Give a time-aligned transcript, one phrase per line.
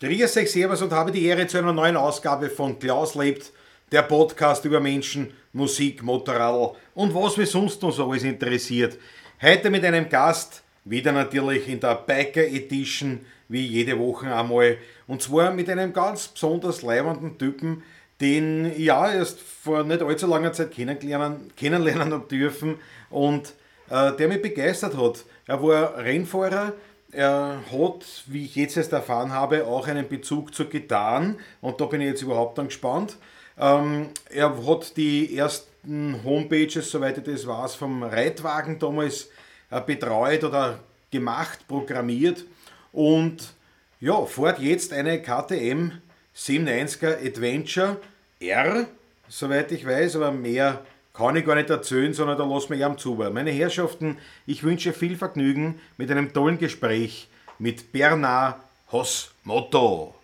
[0.00, 3.52] Grüß euch, Servus und habe die Ehre zu einer neuen Ausgabe von Klaus lebt,
[3.90, 8.96] der Podcast über Menschen, Musik, Motorradl und was mich sonst noch so alles interessiert.
[9.42, 14.76] Heute mit einem Gast, wieder natürlich in der Biker Edition, wie jede Woche einmal.
[15.08, 17.82] Und zwar mit einem ganz besonders leibenden Typen,
[18.20, 22.76] den ich ja erst vor nicht allzu langer Zeit kennenlernen, kennenlernen dürfen
[23.10, 23.52] und
[23.90, 25.24] äh, der mich begeistert hat.
[25.48, 26.74] Er war Rennfahrer,
[27.12, 31.86] er hat, wie ich jetzt erst erfahren habe, auch einen Bezug zu Gitarren und da
[31.86, 33.16] bin ich jetzt überhaupt dann gespannt.
[33.58, 39.28] Ähm, er hat die ersten Homepages, soweit ich das weiß, vom Reitwagen damals
[39.70, 40.80] äh, betreut oder
[41.10, 42.44] gemacht, programmiert
[42.92, 43.54] und
[44.00, 45.92] ja, fährt jetzt eine KTM
[46.36, 47.96] 790er Adventure
[48.38, 48.86] R,
[49.28, 50.84] soweit ich weiß, aber mehr
[51.18, 53.14] kann ich gar nicht erzählen, sondern da lassen wir ihm zu.
[53.14, 58.60] Meine Herrschaften, ich wünsche viel Vergnügen mit einem tollen Gespräch mit Bernard
[58.92, 60.14] Hosmotto.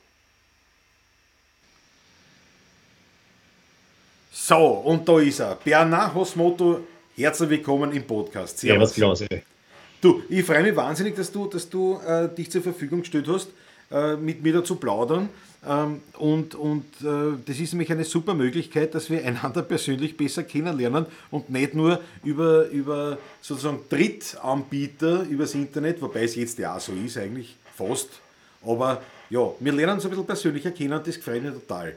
[4.31, 5.57] So, und da ist er.
[5.57, 6.87] Bernard Hosmotto,
[7.17, 8.59] herzlich willkommen im Podcast.
[8.59, 9.25] Servus, Klaus.
[10.01, 13.49] Du, ich freue mich wahnsinnig, dass du, dass du äh, dich zur Verfügung gestellt hast,
[13.91, 15.29] äh, mit mir da zu plaudern.
[15.67, 20.43] Ähm, und und äh, das ist nämlich eine super Möglichkeit, dass wir einander persönlich besser
[20.43, 26.81] kennenlernen und nicht nur über, über sozusagen Drittanbieter übers Internet, wobei es jetzt ja auch
[26.81, 28.11] so ist, eigentlich fast.
[28.67, 31.95] Aber ja, wir lernen uns ein bisschen persönlicher kennen und das gefällt mir total.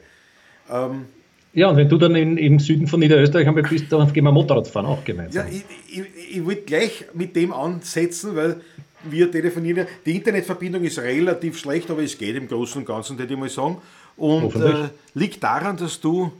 [0.70, 1.06] Ähm,
[1.54, 4.32] ja, und wenn du dann in, im Süden von Niederösterreich einmal bist, dann gehen wir
[4.32, 5.46] Motorrad fahren auch gemeinsam.
[5.46, 5.64] Ja, ich,
[5.98, 8.60] ich, ich wollte gleich mit dem ansetzen, weil
[9.04, 9.86] wir telefonieren.
[10.04, 13.48] Die Internetverbindung ist relativ schlecht, aber es geht im Großen und Ganzen, würde ich mal
[13.48, 13.78] sagen.
[14.16, 16.32] Und äh, liegt daran, dass du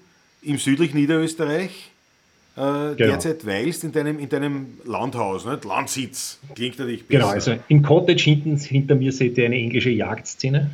[0.42, 1.91] im südlichen Niederösterreich
[2.56, 2.95] äh, genau.
[2.97, 5.65] derzeit weilst in deinem, in deinem Landhaus, nicht?
[5.65, 6.41] Landsitz.
[6.56, 7.20] Klingt natürlich besser.
[7.20, 10.70] Genau, also im Cottage hinten, hinter mir seht ihr eine englische Jagdszene.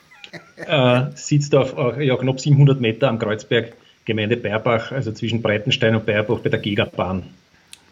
[0.56, 3.74] äh, sitzt auf ja, knapp 700 Meter am Kreuzberg,
[4.06, 7.24] Gemeinde Berbach, also zwischen Breitenstein und Berbach bei der Gegerbahn.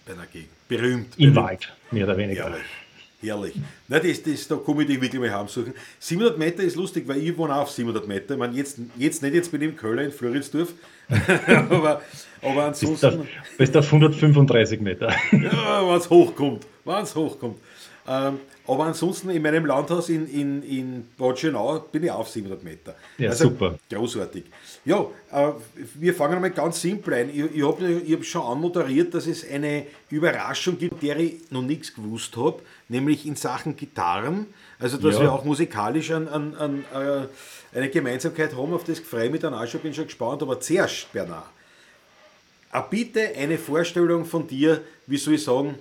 [0.06, 0.48] Bei der Gegend.
[0.68, 1.06] Berühmt.
[1.18, 1.36] Im berühmt.
[1.36, 2.44] Wald, mehr oder weniger.
[2.44, 2.77] Herrlich.
[3.20, 3.54] Herrlich.
[3.88, 5.74] Na, das, das, da komme ich dich wirklich mal heimsuchen.
[5.98, 8.34] 700 Meter ist lustig, weil ich wohne auf 700 Meter.
[8.34, 10.72] Ich meine, jetzt, jetzt nicht, jetzt bin ich im Köln in Floridsdorf.
[11.70, 12.00] aber,
[12.40, 13.26] aber ansonsten.
[13.56, 15.08] Bist auf 135 Meter.
[15.32, 16.64] ja, wenn es hochkommt.
[16.84, 17.56] Wenn es hochkommt.
[18.06, 22.62] Ähm, aber ansonsten in meinem Landhaus in, in, in Bad Schönau bin ich auf 700
[22.62, 22.94] Meter.
[23.16, 23.78] Ja, also, super.
[23.90, 24.44] Großartig.
[24.84, 25.52] Ja, äh,
[25.94, 27.30] wir fangen mal ganz simpel ein.
[27.30, 31.94] Ich, ich habe hab schon anmoderiert, dass es eine Überraschung gibt, der ich noch nichts
[31.94, 34.46] gewusst habe, nämlich in Sachen Gitarren.
[34.78, 35.22] Also, dass ja.
[35.22, 39.40] wir auch musikalisch an, an, an äh, eine Gemeinsamkeit haben, auf das freue ich mich
[39.40, 40.42] dann auch schon, bin schon gespannt.
[40.42, 41.46] Aber zuerst, Bernard,
[42.70, 45.74] äh, bitte eine Vorstellung von dir, wie soll ich sagen,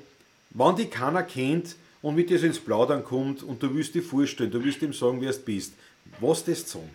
[0.51, 4.03] wann die keiner kennt, und mit dir so ins Plaudern kommt und du willst dir
[4.03, 5.73] vorstellen, du willst ihm sagen, wer du bist.
[6.19, 6.89] Was das sagen?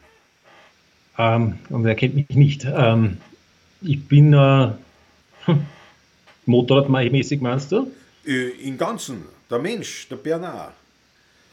[1.19, 2.65] Ähm, und er kennt mich nicht.
[2.65, 3.19] Ähm,
[3.83, 4.71] ich bin äh,
[6.47, 7.91] Motorradmäßig, meinst du?
[8.27, 10.73] Äh, Im Ganzen, der Mensch, der Bernard.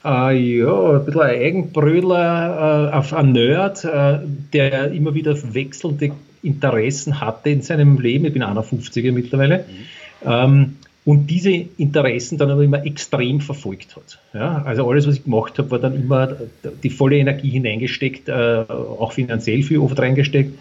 [0.06, 4.20] Äh, ja, ein bisschen ein Eigenbrödler, äh, auf ein Nerd, äh,
[4.54, 6.12] der immer wieder wechselnde
[6.42, 8.26] Interessen hatte in seinem Leben.
[8.26, 9.66] Ich bin 51er mittlerweile.
[9.68, 9.86] Mhm.
[10.26, 10.78] Ähm,
[11.10, 14.20] und diese Interessen dann aber immer extrem verfolgt hat.
[14.36, 16.36] Ja, also alles, was ich gemacht habe, war dann immer
[16.84, 20.56] die volle Energie hineingesteckt, äh, auch finanziell viel oft reingesteckt.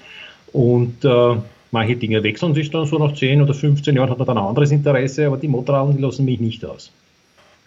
[0.54, 1.36] Und äh,
[1.70, 4.44] manche Dinge wechseln sich dann so nach 10 oder 15 Jahren, hat man dann ein
[4.44, 6.92] anderes Interesse, aber die Motorraden, die lassen mich nicht aus.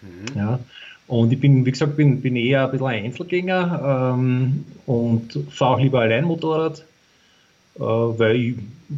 [0.00, 0.36] Mhm.
[0.36, 0.58] Ja,
[1.06, 5.76] und ich bin, wie gesagt, bin, bin eher ein bisschen ein Einzelgänger ähm, und fahre
[5.76, 6.84] auch lieber allein Motorrad
[7.74, 8.54] weil ich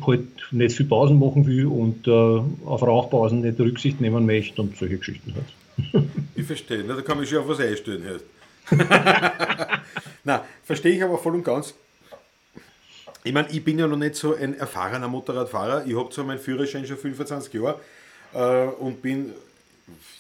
[0.06, 4.76] halt nicht viel Pausen machen will und äh, auf Rauchpausen nicht Rücksicht nehmen möchte und
[4.76, 6.04] solche Geschichten halt.
[6.36, 8.04] Ich verstehe, da kann man sich auf was einstellen.
[8.04, 8.24] Halt.
[10.24, 11.74] Na, verstehe ich aber voll und ganz.
[13.22, 15.86] Ich meine, ich bin ja noch nicht so ein erfahrener Motorradfahrer.
[15.86, 17.80] Ich habe zwar meinen Führerschein schon 25 Jahre
[18.34, 19.32] äh, und bin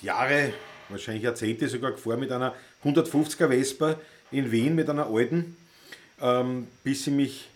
[0.00, 0.52] Jahre,
[0.88, 2.54] wahrscheinlich Jahrzehnte sogar gefahren mit einer
[2.84, 3.96] 150er Vespa
[4.30, 5.56] in Wien, mit einer alten,
[6.20, 7.48] ähm, bis sie mich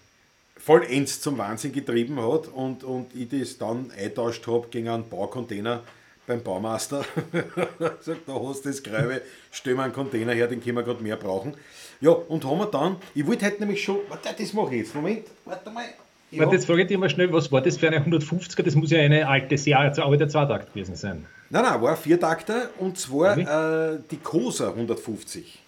[0.69, 5.81] vollends zum Wahnsinn getrieben hat und, und ich das dann eingetauscht habe gegen einen Baucontainer
[6.27, 7.07] beim Baumeister.
[8.01, 11.03] Sagt, da hast du das Gräbe, stell mir einen Container her, den können wir gerade
[11.03, 11.55] mehr brauchen.
[12.03, 14.95] Ja, und haben wir dann, ich wollte heute nämlich schon, warte, das mache ich jetzt,
[14.95, 15.85] Moment, warte mal.
[16.31, 16.41] Ja.
[16.41, 18.63] Warte, jetzt frage ich dich mal schnell, was war das für eine 150er?
[18.63, 21.25] Das muss ja eine alte, sehr alte Zweitakt gewesen sein.
[21.49, 25.61] Nein, nein, war ein Viertakter und zwar äh, die Cosa 150.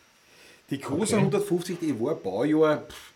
[0.68, 1.24] Die Cosa okay.
[1.24, 3.09] 150, die war Baujahr, pff,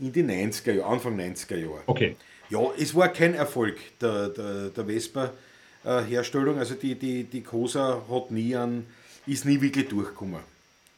[0.00, 1.82] in die 90er Jahre, Anfang 90er Jahre.
[1.86, 2.16] Okay.
[2.48, 6.58] Ja, es war kein Erfolg der, der, der Vespa-Herstellung.
[6.58, 8.86] Also die, die, die Cosa hat nie an,
[9.26, 10.40] ist nie wirklich durchgekommen.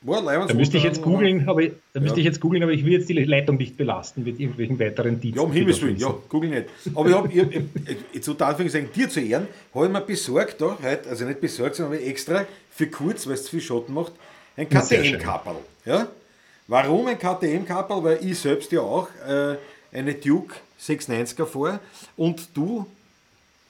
[0.05, 1.63] da müsste ich jetzt googeln, aber
[1.93, 4.79] da müsste ich jetzt googeln, aber ich will jetzt die Leitung nicht belasten mit irgendwelchen
[4.79, 5.39] weiteren Diensten.
[5.39, 6.67] Ja, um Himmels Willen, ja, google nicht.
[6.95, 10.79] Aber ich habe, ich, ich, zu sagen, dir zu Ehren, habe ich mir besorgt, da,
[10.83, 14.13] heute, also nicht besorgt, sondern extra für kurz, weil es zu viel Schatten macht,
[14.57, 15.57] ein KTM-Kapperl.
[15.85, 16.09] Ja?
[16.69, 18.05] Warum ein KTM-Kapperl?
[18.05, 19.57] Weil ich selbst ja auch äh,
[19.97, 21.81] eine Duke 690er fahre
[22.17, 22.87] und du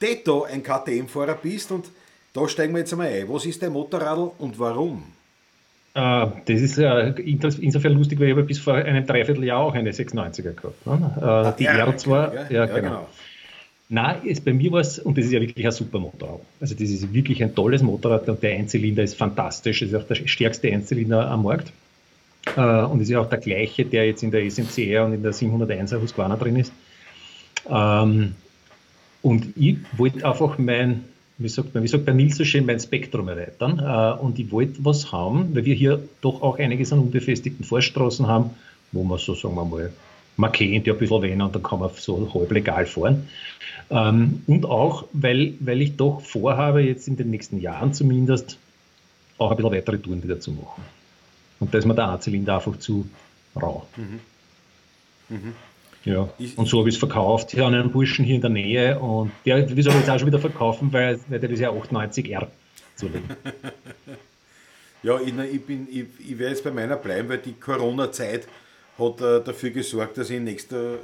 [0.01, 1.87] Detto ein KTM-Fahrer bist und
[2.33, 3.29] da steigen wir jetzt einmal ein.
[3.29, 5.05] Was ist der Motorradl und warum?
[5.95, 9.91] Uh, das ist uh, insofern lustig, weil ich habe bis vor einem Dreivierteljahr auch eine
[9.91, 10.87] 96er gehabt.
[10.87, 10.93] Ne?
[10.95, 12.77] Uh, die ja, R2, ja, ja, genau.
[12.77, 13.09] genau.
[13.91, 16.41] Nein, es, bei mir war es, und das ist ja wirklich ein super Motorrad.
[16.63, 19.81] Also das ist wirklich ein tolles Motorrad und der Einzylinder ist fantastisch.
[19.81, 21.71] Das ist auch der stärkste Einzylinder am Markt.
[22.57, 26.01] Und ist ja auch der gleiche, der jetzt in der SMCR und in der 701er
[26.01, 26.73] Husqvarna drin ist.
[27.71, 28.35] Ähm,
[29.23, 31.05] und ich wollte einfach mein,
[31.39, 33.79] wie sagt man, wie sagt der Nils so schön, mein Spektrum erweitern.
[33.79, 38.27] Äh, und ich wollte was haben, weil wir hier doch auch einiges an unbefestigten Vorstraßen
[38.27, 38.51] haben,
[38.91, 39.93] wo man so, sagen wir mal,
[40.37, 43.29] man kennt ja ein bisschen wen und dann kann man so halb legal fahren.
[43.91, 48.59] Ähm, und auch, weil, weil ich doch vorhabe, jetzt in den nächsten Jahren zumindest,
[49.39, 50.83] auch ein bisschen weitere Touren wieder zu machen.
[51.63, 53.09] Und da ist mir der A-Zylinder einfach zu
[53.55, 53.87] rau.
[53.97, 54.19] Mhm.
[55.29, 55.53] Mhm.
[56.05, 58.99] Ja, und so habe ich es verkauft hier an einen Burschen hier in der Nähe
[58.99, 62.49] und der will es jetzt auch schon wieder verkaufen, weil, der ist ja 98R
[62.97, 63.07] zu
[65.05, 68.49] ja, ich, ich, bin, ich, ich werde jetzt bei meiner bleiben, weil die Corona-Zeit
[68.99, 70.97] hat äh, dafür gesorgt, dass ich in, nächster,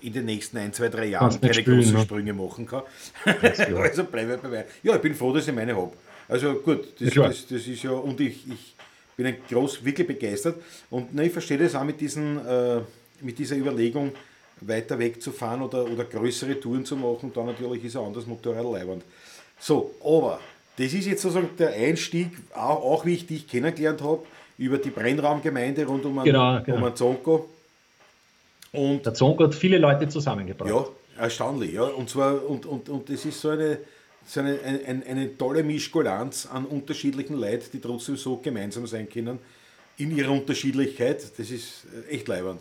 [0.00, 2.02] in, den nächsten ein, zwei, drei Jahren keine spielen, großen ne?
[2.02, 2.82] Sprünge machen kann.
[3.42, 4.64] also bleibe ich bei meiner.
[4.84, 5.92] Ja, ich bin froh, dass ich meine habe.
[6.28, 8.76] Also gut, das, das, das, ist ja, und ich, ich
[9.18, 10.56] bin ein groß, wirklich begeistert.
[10.90, 12.80] Und na, ich verstehe das auch mit, diesen, äh,
[13.20, 14.12] mit dieser Überlegung,
[14.60, 19.04] weiter wegzufahren oder, oder größere Touren zu machen, dann natürlich ist ein anderes Motorrad leibend.
[19.58, 20.40] So, aber
[20.76, 24.22] das ist jetzt sozusagen der Einstieg, auch, auch wie ich dich kennengelernt habe,
[24.56, 26.78] über die Brennraumgemeinde rund um, genau, genau.
[26.78, 27.48] um einen Zonko.
[28.72, 30.70] Und der Zonko hat viele Leute zusammengebracht.
[30.70, 30.86] Ja,
[31.22, 31.72] erstaunlich.
[31.72, 31.84] Ja.
[31.84, 33.78] Und zwar, und, und, und das ist so eine,
[34.28, 39.38] so eine, eine, eine tolle Mischkulanz an unterschiedlichen Leuten, die trotzdem so gemeinsam sein können
[39.96, 41.22] in ihrer Unterschiedlichkeit.
[41.36, 42.60] Das ist echt leibend.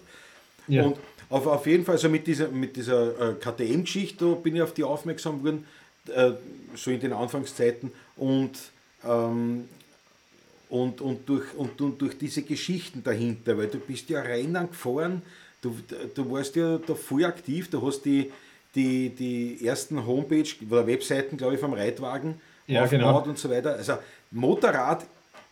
[0.67, 0.83] Ja.
[0.83, 0.97] Und
[1.29, 4.83] auf, auf jeden Fall, also mit dieser, mit dieser äh, KTM-Geschichte bin ich auf die
[4.85, 5.65] aufmerksam geworden,
[6.07, 6.31] äh,
[6.75, 8.51] so in den Anfangszeiten und,
[9.03, 9.67] ähm,
[10.69, 15.21] und, und, durch, und, und durch diese Geschichten dahinter, weil du bist ja rein gefahren,
[15.61, 15.75] du,
[16.15, 18.31] du warst ja da voll aktiv, du hast die,
[18.77, 22.35] die, die ersten Homepage oder Webseiten, glaube ich, vom Reitwagen
[22.67, 23.23] ja, genau.
[23.23, 23.75] und so weiter.
[23.75, 23.93] Also
[24.31, 25.05] Motorrad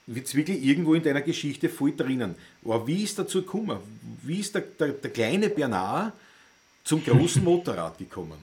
[0.08, 2.36] wird wirklich irgendwo in deiner Geschichte voll drinnen.
[2.64, 3.78] Aber wie ist dazu gekommen?
[4.22, 6.14] Wie ist der, der, der kleine Bernard
[6.84, 8.38] zum großen Motorrad gekommen?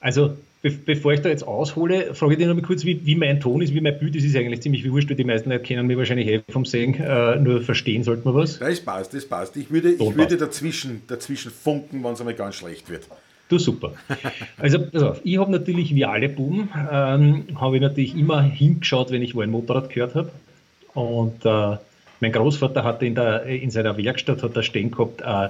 [0.00, 3.14] Also, be bevor ich da jetzt aushole, frage ich dich noch mal kurz, wie, wie,
[3.14, 4.24] mein Ton ist, wie mein Bild ist.
[4.24, 7.36] ist eigentlich ziemlich wurscht, weil die meisten Leute kennen mich wahrscheinlich eh vom Sehen, äh,
[7.36, 8.58] nur verstehen sollte man was.
[8.58, 9.56] Das passt, das passt.
[9.56, 13.06] Ich würde, ich würde dazwischen, dazwischen funken, wenn es einmal ganz schlecht wird.
[13.52, 13.92] Du super.
[14.56, 19.10] Also pass auf, ich habe natürlich wie alle Buben, ähm, habe ich natürlich immer hingeschaut,
[19.10, 20.32] wenn ich wo ein Motorrad gehört habe.
[20.94, 21.76] Und äh,
[22.20, 25.48] mein Großvater hatte in, der, in seiner Werkstatt hat er stehen gehabt, äh,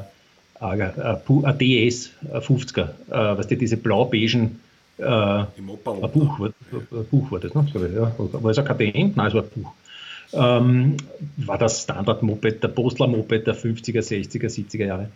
[0.59, 4.59] ein DS 50er, äh, was die diese blau-beigen
[4.99, 5.47] äh, ein
[6.13, 7.67] Buch, war, ein Buch war das, ne?
[7.95, 8.13] Ja.
[8.19, 9.13] War es ein KTM?
[9.15, 9.73] Nein, es war ein Buch.
[10.33, 10.97] Ähm,
[11.37, 15.09] war das Standard-Moped, der Postler-Moped der 50er, 60er, 70er Jahre.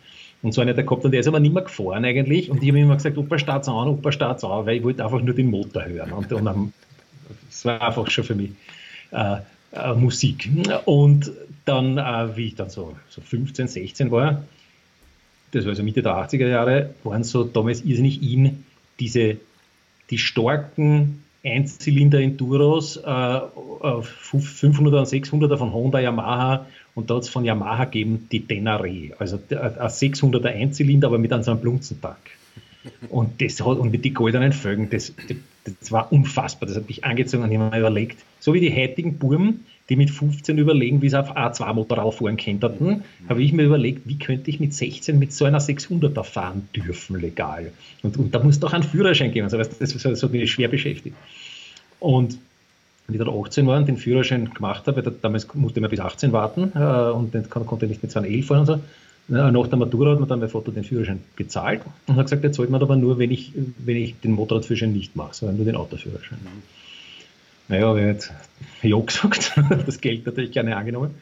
[0.46, 2.48] Und so einer der gehabt und der ist aber nicht mehr gefahren eigentlich.
[2.52, 5.20] Und ich habe immer gesagt, Opa start's an, Opa start's an, weil ich wollte einfach
[5.20, 6.12] nur den Motor hören.
[6.12, 6.72] Und, und
[7.48, 8.52] das war einfach schon für mich
[9.10, 9.38] äh,
[9.72, 10.48] äh, Musik.
[10.84, 11.32] Und
[11.64, 14.44] dann, äh, wie ich dann so, so 15, 16 war,
[15.50, 18.64] das war also Mitte der 80er Jahre, waren so damals irrsinnig in
[19.00, 19.38] diese,
[20.10, 27.44] die starken Einzylinder-Enduros, äh, 500er und 600er von Honda, Yamaha und da hat es von
[27.44, 32.16] Yamaha gegeben die Denare, also ein 600er Einzylinder, aber mit einem so einem Blunzentank.
[33.10, 35.12] Und das hat, und mit den goldenen Vögeln, das,
[35.64, 36.68] das, war unfassbar.
[36.68, 39.60] Das hat mich angezogen und ich habe mir überlegt, so wie die heutigen Burm,
[39.90, 44.18] die mit 15 überlegen, wie sie auf A2-Motorrad fahren könnten, habe ich mir überlegt, wie
[44.18, 47.72] könnte ich mit 16 mit so einer 600er fahren dürfen, legal.
[48.02, 49.44] Und, und da muss doch ein Führerschein geben.
[49.44, 51.14] Also, das, das hat mich schwer beschäftigt.
[52.00, 52.38] Und
[53.06, 56.32] wenn ich dann 18 war und den Führerschein gemacht habe, damals musste man bis 18
[56.32, 58.80] warten äh, und dann konnte ich nicht mit 211 fahren und so,
[59.28, 62.56] nach der Matura hat mir dann mein Vater den Führerschein bezahlt und hat gesagt, jetzt
[62.56, 65.74] zahlt man aber nur, wenn ich, wenn ich den Motorradführerschein nicht mache, sondern nur den
[65.74, 66.38] Autoführerschein.
[67.68, 68.32] Naja, habe ich jetzt
[68.82, 69.52] Ja gesagt,
[69.86, 71.14] das Geld natürlich gerne angenommen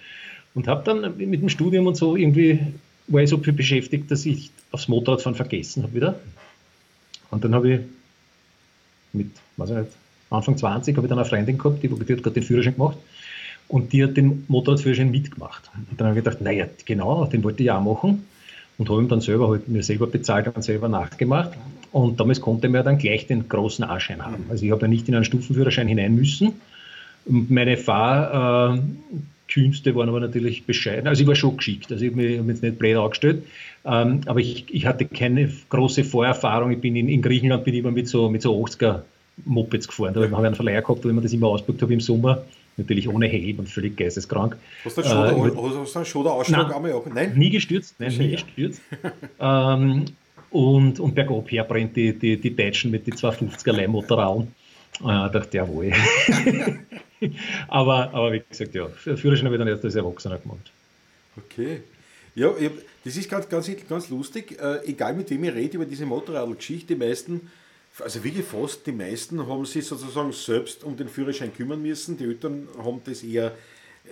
[0.55, 2.61] und habe dann mit dem Studium und so irgendwie,
[3.07, 6.21] war ich so viel beschäftigt, dass ich aufs Motorradfahren vergessen habe wieder.
[7.31, 7.81] Und dann habe ich
[9.15, 9.89] mit, weiß ich nicht,
[10.35, 12.99] Anfang 20 habe ich dann eine Freundin gehabt, die, die hat gerade den Führerschein gemacht
[13.69, 15.71] Und die hat den Motorradführerschein mitgemacht.
[15.91, 18.25] Und dann habe ich gedacht, naja, genau, den wollte ich auch machen.
[18.77, 21.53] Und habe ihm dann selber halt mir selber bezahlt und selber nachgemacht.
[21.93, 24.47] Und damals konnte man dann gleich den großen A-Schein haben.
[24.51, 26.55] Also ich habe ja nicht in einen Stufenführerschein hinein müssen.
[27.25, 28.83] Meine Fahrkünste
[29.95, 31.07] waren aber natürlich bescheiden.
[31.07, 31.93] Also ich war schon geschickt.
[31.93, 33.45] Also ich habe mich, hab mich jetzt nicht blöd angestellt.
[33.85, 36.73] Ähm, aber ich, ich, hatte keine große Vorerfahrung.
[36.73, 39.03] Ich bin in, in, Griechenland bin ich immer mit so, mit so 80er
[39.45, 40.15] Mopeds gefahren.
[40.15, 42.45] Da habe ich einen Verleiher gehabt, wo ich mir das immer ausgebaut habe im Sommer.
[42.77, 44.57] Natürlich ohne Helm und völlig geisteskrank.
[44.85, 47.07] Hast du einen Schoder-Ausschlag einmal auch?
[47.07, 47.33] Nein?
[47.37, 48.81] Nie gestürzt, nein, nie gestürzt.
[49.41, 50.07] ähm,
[50.51, 54.49] und, und bergab her brennt die, die, die Deutschen mit den 250er Leihmotorrauen.
[55.01, 55.93] Äh, ah, dachte, jawohl.
[57.69, 60.71] aber, aber wie gesagt, ja, Führerschein habe ich dann erst als Erwachsener gemacht.
[61.37, 61.81] Okay.
[62.35, 62.51] Ja,
[63.05, 64.59] das ist ganz, ganz, ganz lustig.
[64.61, 67.51] Äh, egal mit wem ich rede über diese Motorradgeschichte, die meisten
[68.01, 72.17] also wirklich fast die meisten haben sich sozusagen selbst um den Führerschein kümmern müssen.
[72.17, 74.11] Die Eltern haben das eher äh,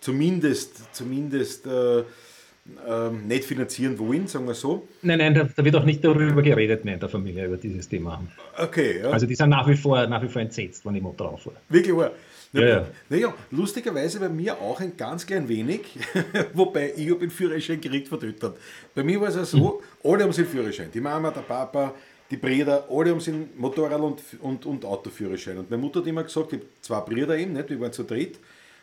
[0.00, 4.88] zumindest, zumindest äh, äh, nicht finanzieren wollen, sagen wir so.
[5.02, 7.88] Nein, nein, da, da, wird auch nicht darüber geredet mehr in der Familie, über dieses
[7.88, 8.22] Thema.
[8.56, 9.10] Okay, ja.
[9.10, 11.56] Also die sind nach wie vor, nach wie vor entsetzt, wenn ich Motor auffahre.
[11.68, 12.12] Wirklich wahr?
[12.54, 12.86] Ja, ja.
[13.08, 15.98] Naja, lustigerweise bei mir auch ein ganz klein wenig,
[16.54, 18.54] wobei ich habe den Führerschein gekriegt von Eltern.
[18.94, 20.10] Bei mir war es ja so, mhm.
[20.10, 20.88] alle haben den Führerschein.
[20.94, 21.94] Die Mama, der Papa,
[22.34, 25.58] die Brüder, alle haben sie Motorrad- und, und, und Autoführerschein.
[25.58, 27.70] Und meine Mutter hat immer gesagt, ich habe zwei Brüder eben, nicht?
[27.70, 28.38] wir waren zu dritt,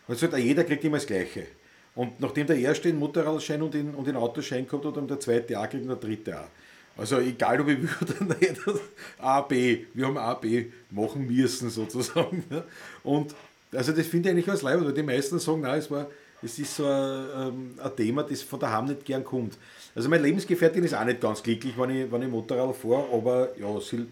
[0.08, 1.48] und gesagt, jeder kriegt immer das Gleiche.
[1.93, 5.20] Und nachdem der erste den Motorradschein und den, und den Autoschein gehabt hat, haben der
[5.20, 6.48] zweite auch gekriegt und der dritte auch.
[6.98, 8.62] Also egal, ob ich will oder nicht,
[9.20, 12.43] A, B, wir haben A, B machen müssen sozusagen.
[13.03, 13.36] Und
[13.74, 16.08] also das finde ich eigentlich ganz leid, weil die meisten sagen, nein, es war
[16.43, 19.58] es ist so ein, ähm, ein, Thema, das von daheim nicht gern kommt.
[19.95, 23.50] Also meine Lebensgefährtin ist auch nicht ganz glücklich, wenn ich, wenn ich Motorrad fahre, aber
[23.60, 24.05] ja, sie,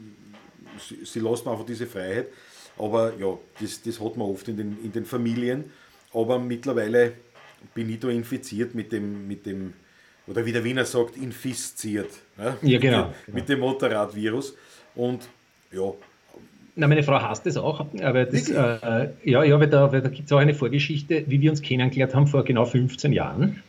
[0.77, 2.27] sie, sie lässt mir einfach diese Freiheit.
[2.77, 5.65] Aber ja, das, das hat man oft in den, in den Familien.
[6.13, 7.13] Aber mittlerweile
[7.73, 9.73] bin ich da infiziert mit dem, mit dem
[10.27, 12.11] oder wie der Wiener sagt, infiziert.
[12.37, 14.55] Ja, ja genau, mit, dem, mit dem Motorradvirus.
[14.95, 15.27] Und
[15.71, 15.93] ja,
[16.79, 20.07] na, meine Frau hasst es auch, aber das, äh, ja, ja, weil da, weil da
[20.07, 23.61] gibt es auch eine Vorgeschichte, wie wir uns kennengelernt haben vor genau 15 Jahren.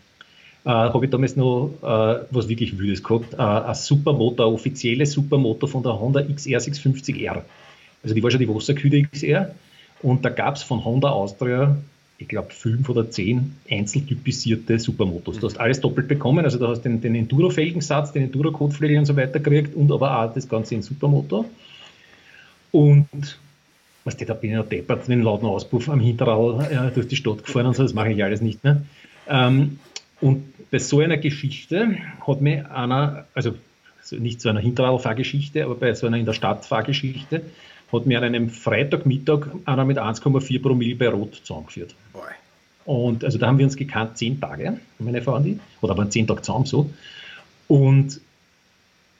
[0.64, 5.68] Äh, habe ich damals noch äh, was wirklich Wildes gehabt, äh, ein Supermotor, offizielle Supermotor
[5.68, 7.42] von der Honda XR 650R.
[8.02, 9.54] Also die war schon die Wasserkühle XR
[10.02, 11.76] und da gab es von Honda Austria,
[12.18, 15.38] ich glaube, fünf oder zehn einzeltypisierte Supermotos.
[15.38, 19.16] Du hast alles doppelt bekommen, also du hast den, den Enduro-Felgensatz, den Enduro-Kotflügel und so
[19.16, 21.46] weiter gekriegt und aber auch das Ganze in Supermotor.
[22.70, 23.38] Und
[24.04, 27.16] was da bin ich noch deppert, mit dem lauten Auspuff am Hinterrad äh, durch die
[27.16, 28.82] Stadt gefahren und so, das mache ich alles nicht mehr.
[29.28, 29.78] Ähm,
[30.20, 31.96] und bei so einer Geschichte
[32.26, 33.54] hat mir einer, also
[34.10, 37.42] nicht so einer Hinterradfahrgeschichte, aber bei so einer in der Stadt Fahrgeschichte,
[37.92, 41.94] hat mir an einem Freitagmittag einer mit 1,4 Promille bei Rot zusammengeführt.
[42.12, 42.22] Boy.
[42.84, 46.10] Und also da haben wir uns gekannt zehn Tage, meine Frau und ich, oder waren
[46.10, 46.90] zehn Tage zusammen so.
[47.68, 48.20] Und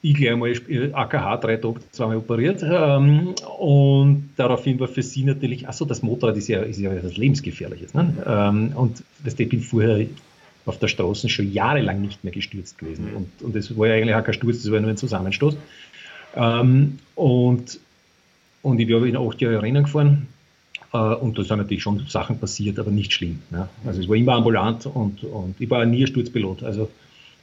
[0.03, 0.55] ich gleich einmal
[0.93, 6.37] AKH drei Tage zweimal operiert ähm, und daraufhin war für sie natürlich, achso, das Motorrad
[6.39, 7.93] ist ja, ist ja etwas Lebensgefährliches.
[7.93, 8.15] Ne?
[8.27, 10.07] Ähm, und das, ich bin vorher
[10.67, 13.17] auf der Straße schon jahrelang nicht mehr gestürzt gewesen mhm.
[13.17, 15.57] und, und das war ja eigentlich auch kein Sturz, das war nur ein Zusammenstoß.
[16.37, 17.81] Ähm, und,
[18.63, 20.29] und ich bin in acht Jahren Rennen gefahren
[20.93, 23.43] äh, und da sind natürlich schon Sachen passiert, aber nicht schlimm.
[23.51, 23.69] Ne?
[23.85, 26.63] Also es war immer ambulant und, und ich war nie ein Sturzpilot.
[26.63, 26.91] Also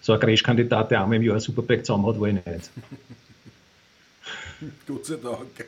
[0.02, 2.72] so ein Crash-Kandidat, der einmal im Jahr ein Superbike zusammen hat, war ich nicht.
[4.88, 5.66] Gott sei Dank.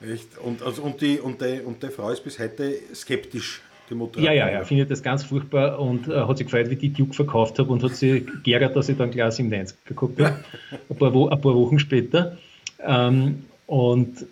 [0.00, 0.38] Echt?
[0.38, 3.62] Und, also, und, die, und, die, und die Frau ist bis heute skeptisch.
[3.94, 6.92] Die Ja, ja, ja, findet das ganz furchtbar und äh, hat sich gefreut, wie die
[6.92, 10.36] Duke verkauft habe und hat sich geärgert, dass ich dann Glas im 90 geguckt habe,
[10.90, 12.38] ein, paar ein paar Wochen später.
[12.80, 14.26] Ähm, und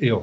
[0.00, 0.22] ja,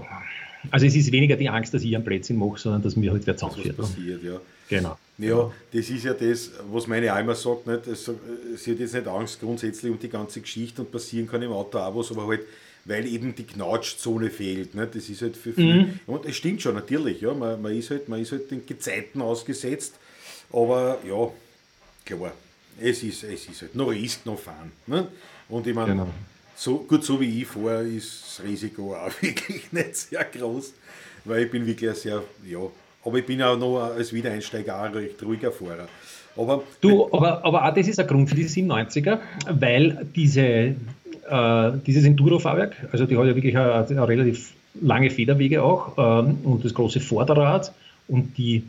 [0.72, 3.26] also es ist weniger die Angst, dass ich einen Blödsinn mache, sondern dass mir halt
[3.26, 3.78] wer zusammenführt.
[3.78, 4.40] Was passiert, ja.
[4.70, 4.98] Genau.
[5.18, 7.88] Ja, das ist ja das, was meine Alma sagt, nicht?
[7.88, 8.12] Es,
[8.58, 11.80] sie hat jetzt nicht Angst grundsätzlich um die ganze Geschichte und passieren kann im Auto
[11.80, 12.42] auch was, aber halt,
[12.88, 14.74] weil eben die Knautschzone fehlt.
[14.74, 14.96] Nicht?
[14.96, 15.84] Das ist halt für viele.
[15.84, 16.00] Mhm.
[16.08, 19.22] Und es stimmt schon, natürlich, ja, man, man, ist halt, man ist halt den Gezeiten
[19.22, 19.96] ausgesetzt,
[20.52, 21.30] aber ja,
[22.06, 22.32] klar,
[22.80, 24.72] es ist, es ist halt noch Risk, noch Fahren.
[24.88, 25.08] Ne?
[25.50, 26.08] Und ich meine, genau.
[26.56, 30.74] so, gut, so wie ich fahre, ist das Risiko auch wirklich nicht sehr groß,
[31.26, 32.60] weil ich bin wirklich ein sehr, ja,
[33.04, 35.88] aber ich bin auch noch als Wiedereinsteiger auch recht ruhiger Fahrer.
[36.38, 40.76] Aber, du, aber, aber auch das ist ein Grund für die 97er, weil diese,
[41.30, 46.64] äh, dieses Enduro-Fahrwerk, also die hat ja wirklich eine, relativ lange Federwege auch ähm, und
[46.64, 47.74] das große Vorderrad
[48.08, 48.64] und die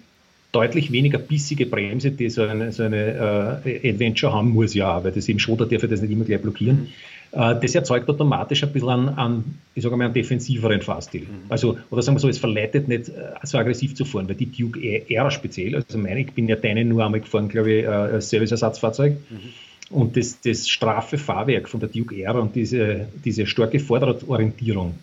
[0.52, 5.12] deutlich weniger bissige Bremse, die so eine, so eine äh, Adventure haben muss, ja, weil
[5.12, 6.88] das eben Schrotter darf das nicht immer gleich blockieren.
[7.32, 11.22] Äh, das erzeugt automatisch ein bisschen einen, einen ich sage mal, einen defensiveren Fahrstil.
[11.22, 11.50] Mhm.
[11.50, 13.12] Also, oder sagen wir so, es verleitet nicht äh,
[13.42, 16.84] so aggressiv zu fahren, weil die Duke R speziell, also meine, ich bin ja deine
[16.84, 19.16] nur einmal gefahren, glaube ich, äh, als Serviceersatzfahrzeug.
[19.28, 19.52] Mhm.
[19.90, 24.94] Und das, das straffe Fahrwerk von der Duke R und diese, diese starke Vorderradorientierung,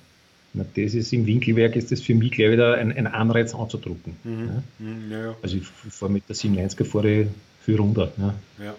[0.53, 4.15] das ist im Winkelwerk ist das für mich gleich wieder ein, ein Anreiz anzudrucken.
[4.23, 4.47] Mhm.
[4.47, 4.63] Ja.
[4.79, 5.35] Mhm, ja, ja.
[5.41, 7.27] Also ich fahre mit der 97er fahre
[7.63, 8.11] viel runter.
[8.17, 8.75] Ja.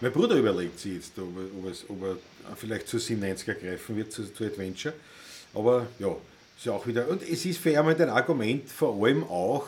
[0.00, 3.96] Mein Bruder überlegt sich jetzt, ob er, ob, es, ob er vielleicht zur 97er greifen
[3.96, 4.94] wird, zu, zu Adventure.
[5.54, 6.16] Aber ja,
[6.56, 7.08] ist ja auch wieder.
[7.08, 9.66] Und es ist für ihn ein Argument vor allem auch,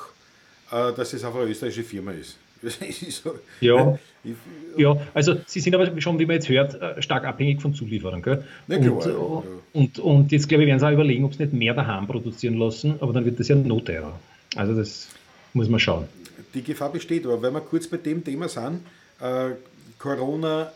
[0.70, 2.36] äh, dass es auf eine österreichische Firma ist.
[3.10, 3.98] so, ja.
[4.22, 4.34] Ich,
[4.76, 8.20] ja, also sie sind aber schon, wie man jetzt hört, äh, stark abhängig von Zulieferern.
[8.20, 8.44] Gell?
[8.66, 9.42] Klar, und, ja.
[9.72, 12.58] und, und, jetzt glaube ich, werden sie auch überlegen, ob sie nicht mehr daheim produzieren
[12.58, 14.18] lassen, aber dann wird das ja noch teurer.
[14.56, 15.08] Also das
[15.54, 16.06] muss man schauen.
[16.52, 18.80] Die Gefahr besteht, aber wenn wir kurz bei dem Thema sind,
[19.20, 19.50] äh,
[19.98, 20.72] Corona,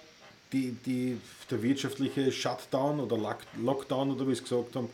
[0.53, 1.17] die, die,
[1.51, 3.19] der wirtschaftliche Shutdown oder
[3.63, 4.89] Lockdown oder wie es gesagt haben,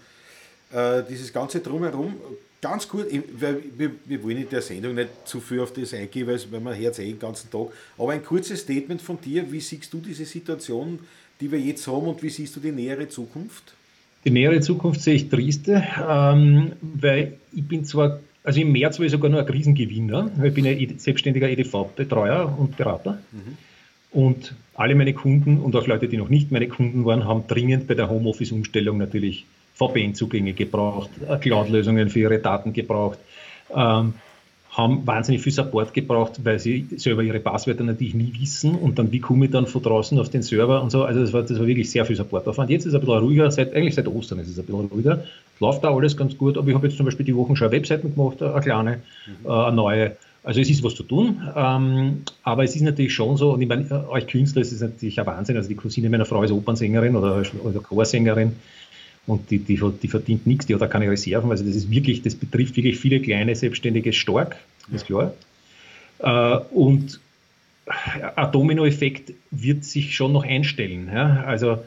[0.73, 2.15] äh, dieses ganze Drumherum,
[2.61, 6.27] ganz gut, wir, wir, wir, wollen in der Sendung nicht zu viel auf das eingehen,
[6.27, 9.51] weil, weil man hört es eh den ganzen Tag, aber ein kurzes Statement von dir,
[9.51, 10.99] wie siehst du diese Situation,
[11.41, 13.75] die wir jetzt haben und wie siehst du die nähere Zukunft?
[14.25, 19.07] Die nähere Zukunft sehe ich triste, ähm, weil ich bin zwar, also im März war
[19.07, 23.19] ich sogar nur ein Krisengewinner, weil ich bin ein selbstständiger EDV-Betreuer und Berater.
[23.33, 23.57] Mhm.
[24.13, 27.87] Und alle meine Kunden und auch Leute, die noch nicht meine Kunden waren, haben dringend
[27.87, 29.47] bei der Homeoffice-Umstellung natürlich
[29.81, 33.19] VPN-Zugänge gebraucht, äh, Cloud-Lösungen für ihre Daten gebraucht,
[33.75, 34.15] ähm,
[34.71, 39.11] haben wahnsinnig viel Support gebraucht, weil sie selber ihre Passwörter natürlich nie wissen und dann
[39.11, 41.03] wie komme ich dann von draußen auf den Server und so.
[41.03, 42.71] Also das war, das war wirklich sehr viel Supportaufwand.
[42.71, 45.25] Jetzt ist es ein bisschen ruhiger, seit, eigentlich seit Ostern ist es ein bisschen ruhiger.
[45.59, 48.15] Läuft da alles ganz gut, aber ich habe jetzt zum Beispiel die Wochen schon Webseiten
[48.15, 49.51] gemacht, eine kleine, mhm.
[49.51, 53.37] äh, eine neue also es ist was zu tun, ähm, aber es ist natürlich schon
[53.37, 56.09] so, und ich meine, äh, euch Künstler ist es natürlich ein Wahnsinn, also die Cousine
[56.09, 58.57] meiner Frau ist Opernsängerin oder, oder Chorsängerin
[59.27, 62.23] und die, die, die verdient nichts, die hat auch keine Reserven, also das ist wirklich,
[62.23, 64.57] das betrifft wirklich viele kleine Selbstständige stark,
[64.93, 65.35] ist klar.
[66.19, 67.21] Äh, und
[68.37, 71.11] ein Dominoeffekt wird sich schon noch einstellen.
[71.13, 71.43] Ja?
[71.45, 71.79] Also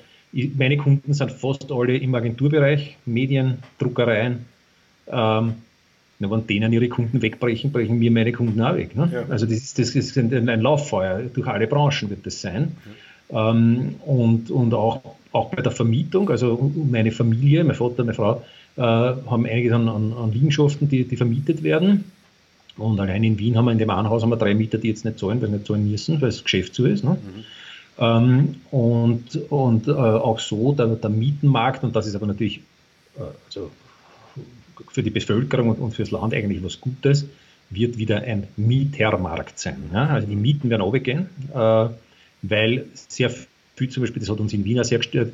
[0.57, 4.45] meine Kunden sind fast alle im Agenturbereich, Medien, Druckereien,
[5.07, 5.55] ähm,
[6.19, 8.95] na, wenn denen ihre Kunden wegbrechen, brechen mir meine Kunden auch weg.
[8.95, 9.09] Ne?
[9.11, 9.25] Ja.
[9.29, 12.75] Also das ist, das ist ein, ein, Lauffeuer, durch alle Branchen wird das sein.
[12.85, 12.91] Ja.
[13.33, 18.43] Ähm, und und auch, auch bei der Vermietung, also meine Familie, mein Vater, meine Frau,
[18.75, 22.05] äh, haben einiges an, an, an Liegenschaften, die, die vermietet werden.
[22.77, 24.87] Und allein in Wien haben wir in dem einen Haus haben wir drei Mieter, die
[24.87, 27.03] jetzt nicht zahlen, weil sie nicht zahlen müssen, weil das Geschäft so ist.
[27.03, 27.11] Ne?
[27.11, 27.43] Mhm.
[27.99, 32.61] Ähm, und und äh, auch so der, der Mietenmarkt, und das ist aber natürlich
[33.17, 33.69] äh, also
[34.89, 37.25] für die Bevölkerung und, und fürs Land eigentlich was Gutes,
[37.69, 39.89] wird wieder ein Mietermarkt sein.
[39.93, 40.07] Ja?
[40.07, 41.87] Also die Mieten werden runtergehen, äh,
[42.43, 43.31] weil sehr
[43.75, 45.33] viel, zum Beispiel, das hat uns in Wien sehr gestört,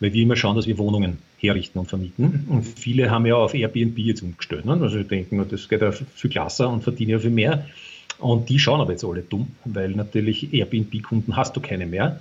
[0.00, 2.46] weil wir immer schauen, dass wir Wohnungen herrichten und vermieten.
[2.48, 4.64] Und viele haben ja auf Airbnb jetzt umgestellt.
[4.64, 4.72] Ne?
[4.80, 7.66] Also denken, das geht ja viel klasser und verdienen ja viel mehr.
[8.18, 12.20] Und die schauen aber jetzt alle dumm, weil natürlich Airbnb-Kunden hast du keine mehr.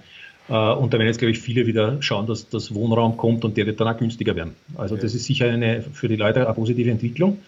[0.49, 3.57] Äh, und da werden jetzt, glaube ich, viele wieder schauen, dass das Wohnraum kommt und
[3.57, 4.53] der wird dann auch günstiger werden.
[4.75, 7.39] Also das ist sicher eine, für die Leute eine positive Entwicklung.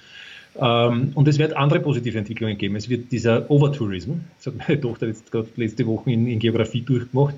[0.62, 2.76] Ähm, und es wird andere positive Entwicklungen geben.
[2.76, 6.82] Es wird dieser Overtourism, das hat meine Tochter jetzt gerade letzte Woche in, in Geografie
[6.82, 7.36] durchgemacht,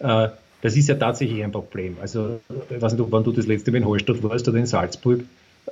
[0.00, 0.28] äh,
[0.60, 1.96] das ist ja tatsächlich ein Problem.
[2.00, 5.20] Also, ich weiß nicht, wann du das letzte Mal in Hallstatt warst oder in Salzburg,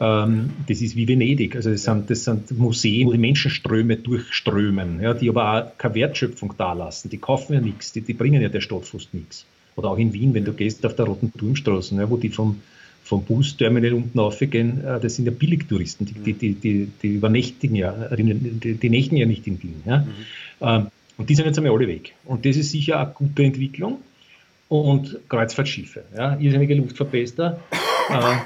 [0.00, 1.56] ähm, das ist wie Venedig.
[1.56, 5.94] Also das sind, das sind Museen, wo die Menschenströme durchströmen, ja, die aber auch keine
[5.94, 7.10] Wertschöpfung dalassen.
[7.10, 9.46] Die kaufen ja nichts, die, die, bringen ja der Stadt fast nichts.
[9.74, 12.60] Oder auch in Wien, wenn du gehst auf der Roten Turmstraße, ja, wo die vom,
[13.06, 17.92] vom Busterminal unten aufgehen, äh, das sind ja Billigtouristen, die, die, die, die, übernächtigen ja,
[17.92, 19.82] die, die nächten ja nicht in Wien.
[19.86, 19.98] Ja.
[19.98, 20.06] Mhm.
[20.60, 22.14] Ähm, und die sind jetzt einmal alle weg.
[22.24, 23.98] Und das ist sicher eine gute Entwicklung.
[24.68, 27.60] Und Kreuzfahrtschiffe, ja, irrsinnige Luftverpester.
[28.10, 28.36] Äh,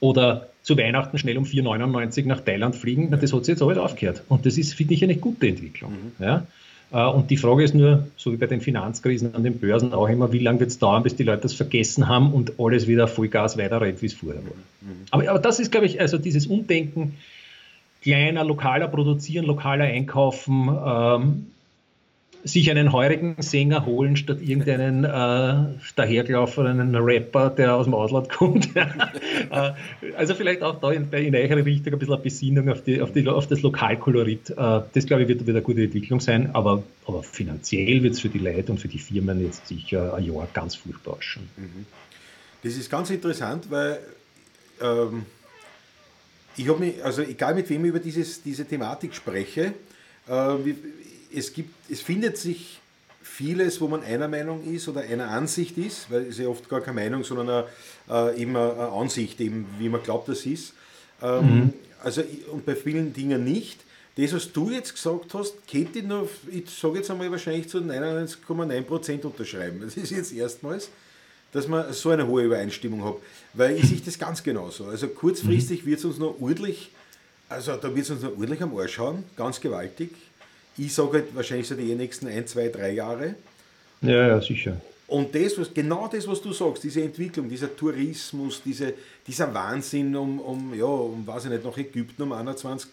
[0.00, 3.78] oder zu Weihnachten schnell um 4,99 nach Thailand fliegen, na, das hat sich jetzt alles
[3.78, 4.24] aufgehört.
[4.28, 5.92] Und das ist, finde ich, eine gute Entwicklung.
[5.92, 6.24] Mhm.
[6.24, 6.46] Ja?
[6.92, 10.08] Äh, und die Frage ist nur, so wie bei den Finanzkrisen an den Börsen auch
[10.08, 13.08] immer, wie lange wird es dauern, bis die Leute das vergessen haben und alles wieder
[13.08, 14.52] Vollgas weiterrennt, wie es vorher war.
[14.80, 15.06] Mhm.
[15.10, 17.14] Aber, aber das ist, glaube ich, also dieses Umdenken,
[18.02, 21.46] kleiner, lokaler produzieren, lokaler einkaufen, ähm,
[22.44, 28.74] sich einen heurigen Sänger holen, statt irgendeinen äh, dahergelaufenen Rapper, der aus dem Ausland kommt.
[28.74, 29.72] äh,
[30.16, 33.12] also vielleicht auch da in, in eure Richtung ein bisschen eine Besinnung auf, die, auf,
[33.12, 34.50] die, auf das Lokalkolorit.
[34.50, 38.20] Äh, das, glaube ich, wird wieder eine gute Entwicklung sein, aber, aber finanziell wird es
[38.20, 41.48] für die Leute und für die Firmen jetzt sicher ein Jahr ganz furchtbar ausschauen.
[41.56, 41.86] Mhm.
[42.62, 43.98] Das ist ganz interessant, weil
[44.80, 45.26] ähm,
[46.56, 49.74] ich habe mich, also egal mit wem ich über dieses, diese Thematik spreche,
[50.28, 50.32] äh,
[51.34, 52.80] es, gibt, es findet sich
[53.22, 56.80] vieles, wo man einer Meinung ist oder einer Ansicht ist, weil es ja oft gar
[56.80, 57.66] keine Meinung, sondern
[58.08, 60.74] eine, äh, eben eine Ansicht, eben wie man glaubt, das ist.
[61.22, 61.72] Ähm, mhm.
[62.02, 63.80] Also, und bei vielen Dingen nicht.
[64.16, 67.78] Das, was du jetzt gesagt hast, könnte ich noch, ich sage jetzt einmal wahrscheinlich zu
[67.78, 69.80] 99,9% unterschreiben.
[69.80, 70.90] Das ist jetzt erstmals,
[71.52, 73.14] dass man so eine hohe Übereinstimmung hat.
[73.54, 74.86] Weil ich sehe das ganz genauso.
[74.86, 75.86] Also kurzfristig mhm.
[75.86, 76.90] wird es uns noch ordentlich,
[77.48, 80.10] also da wird es uns noch ordentlich am Arsch hauen, ganz gewaltig.
[80.78, 83.34] Ich sage halt wahrscheinlich so die nächsten ein, zwei, drei Jahre.
[84.00, 84.80] Ja, ja, sicher.
[85.06, 88.94] Und das, was, genau das, was du sagst, diese Entwicklung, dieser Tourismus, diese,
[89.26, 92.86] dieser Wahnsinn um, um, ja, um, weiß ich nicht, nach Ägypten um 21,90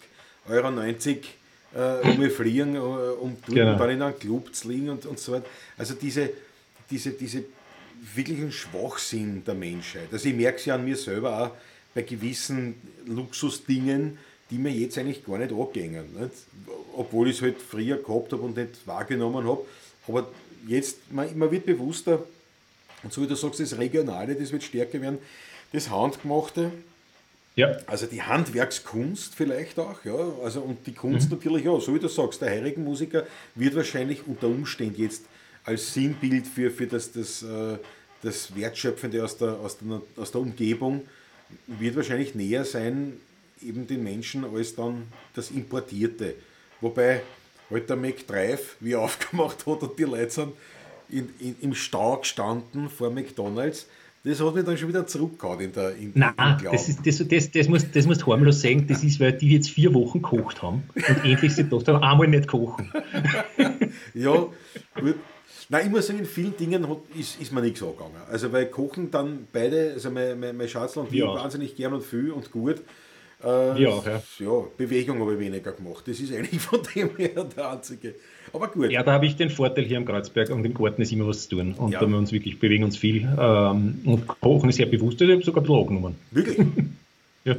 [0.49, 0.67] Euro
[1.75, 3.77] äh, um fliegen, äh, um genau.
[3.77, 5.45] dann in einem Club zu liegen und, und so weiter.
[5.77, 6.31] Also diese,
[6.89, 7.45] diese, diese
[8.15, 10.09] wirklichen Schwachsinn der Menschheit.
[10.11, 11.51] Also ich merke es ja an mir selber auch
[11.93, 14.17] bei gewissen Luxusdingen,
[14.49, 16.05] die mir jetzt eigentlich gar nicht angehen.
[16.19, 16.33] Nicht?
[16.95, 19.65] Obwohl ich es halt früher gehabt habe und nicht wahrgenommen habe.
[20.07, 20.27] Aber
[20.67, 22.23] jetzt, man, man wird bewusster,
[23.03, 25.19] und so wie du sagst, das Regionale, das wird stärker werden,
[25.71, 26.71] das Handgemachte,
[27.55, 27.75] ja.
[27.87, 30.15] Also die Handwerkskunst vielleicht auch, ja.
[30.43, 31.35] Also und die Kunst mhm.
[31.35, 35.25] natürlich auch, so wie du sagst, der heurigen Musiker wird wahrscheinlich unter Umständen jetzt
[35.65, 37.77] als Sinnbild für, für das, das, äh,
[38.21, 41.01] das Wertschöpfende aus der, aus, der, aus der Umgebung,
[41.67, 43.19] wird wahrscheinlich näher sein,
[43.63, 46.35] eben den Menschen, als dann das Importierte.
[46.81, 47.21] Wobei
[47.69, 50.53] halt der McDrive, wie er aufgemacht hat und die Leute sind
[51.09, 53.87] in, in, im Stau gestanden vor McDonalds,
[54.23, 57.51] das hat mich dann schon wieder zurückgehauen in der in, Nein, das, ist, das, das,
[57.51, 60.61] das, muss, das musst du harmlos sagen, das ist, weil die jetzt vier Wochen gekocht
[60.61, 62.91] haben und endlich sind doch einmal nicht kochen.
[64.13, 64.47] ja,
[64.99, 65.15] gut.
[65.71, 68.15] Nein, ich muss sagen, in vielen Dingen hat, ist, ist mir nichts angegangen.
[68.29, 71.27] Also, weil Kochen dann beide, also mein, mein, mein Schatzl und ich, ja.
[71.27, 72.81] wahnsinnig gern und viel und gut.
[73.43, 74.21] Äh, ja, ja.
[74.39, 76.03] ja, Bewegung habe ich weniger gemacht.
[76.05, 78.15] Das ist eigentlich von dem her der einzige.
[78.51, 78.91] Aber gut.
[78.91, 81.47] Ja, da habe ich den Vorteil hier am Kreuzberg und im Garten ist immer was
[81.47, 81.73] zu tun.
[81.73, 81.99] Und ja.
[81.99, 83.27] da wir uns wirklich bewegen uns viel.
[83.39, 85.21] Ähm, und Kochen ist sehr bewusst.
[85.21, 86.15] Ich habe sogar ein bisschen angenommen.
[86.31, 86.57] Wirklich?
[87.45, 87.55] ja.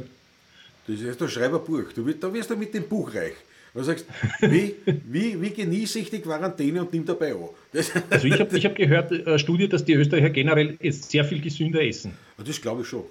[0.87, 1.93] Das ist der Schreiberbuch.
[1.95, 3.33] Du, da wirst du mit dem Buch reich.
[3.73, 4.05] Du sagst,
[4.41, 7.49] wie, wie, wie genieße ich die Quarantäne und nimm dabei an?
[7.71, 11.39] Das also ich habe ich hab gehört, äh, Studie, dass die Österreicher generell sehr viel
[11.39, 12.11] gesünder essen.
[12.45, 13.03] Das glaube ich schon.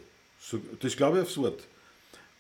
[0.80, 1.64] Das glaube ich aufs Wort.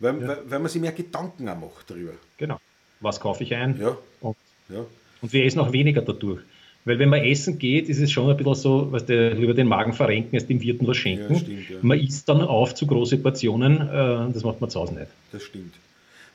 [0.00, 0.28] Weil, ja.
[0.28, 2.12] weil, weil, man sich mehr Gedanken auch macht darüber.
[2.38, 2.58] Genau.
[3.00, 3.78] Was kaufe ich ein?
[3.80, 3.96] Ja.
[4.20, 4.36] Und,
[4.68, 4.84] ja.
[5.22, 6.40] und wir essen auch weniger dadurch.
[6.86, 9.68] Weil wenn man essen geht, ist es schon ein bisschen so, was der lieber den
[9.68, 11.34] Magen verrenken, als dem Wirten was schenken.
[11.34, 11.76] Ja, stimmt, ja.
[11.82, 15.08] Man isst dann auf zu große Portionen, äh, das macht man zu Hause nicht.
[15.30, 15.74] Das stimmt.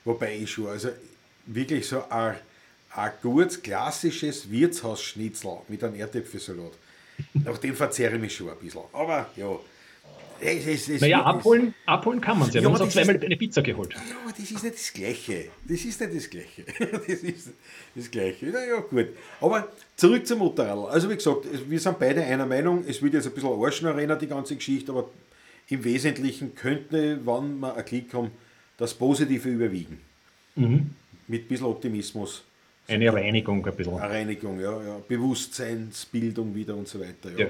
[0.03, 0.89] Wobei ich schon, also
[1.47, 2.35] wirklich so ein,
[2.91, 6.73] ein gutes, klassisches Wirtshausschnitzel mit einem Erdäpfelsalat.
[7.33, 8.81] Nach dem verzehre ich mich schon ein bisschen.
[8.93, 9.47] Aber ja.
[10.39, 12.61] Es, es, es, naja, abholen, abholen kann man es ja.
[12.61, 13.93] Wir haben uns auch zweimal eine Pizza geholt.
[13.93, 15.45] Ja, aber das ist nicht das Gleiche.
[15.63, 16.65] Das ist nicht das Gleiche.
[17.07, 17.49] Das ist
[17.95, 18.47] das Gleiche.
[18.51, 19.07] Na ja, gut.
[19.41, 20.93] Aber zurück zum Motorrad.
[20.93, 22.83] Also, wie gesagt, wir sind beide einer Meinung.
[22.87, 25.09] Es wird jetzt ein bisschen Arschenarena, die ganze Geschichte, aber
[25.69, 28.31] im Wesentlichen könnte, wann wir einen Klick haben,
[28.77, 29.99] das Positive überwiegen.
[30.55, 30.91] Mhm
[31.27, 32.43] mit ein bisschen Optimismus.
[32.87, 33.97] Eine Reinigung ein bisschen.
[33.97, 35.01] Eine Reinigung, ja, ja.
[35.07, 37.31] Bewusstseinsbildung wieder und so weiter.
[37.37, 37.47] Ja,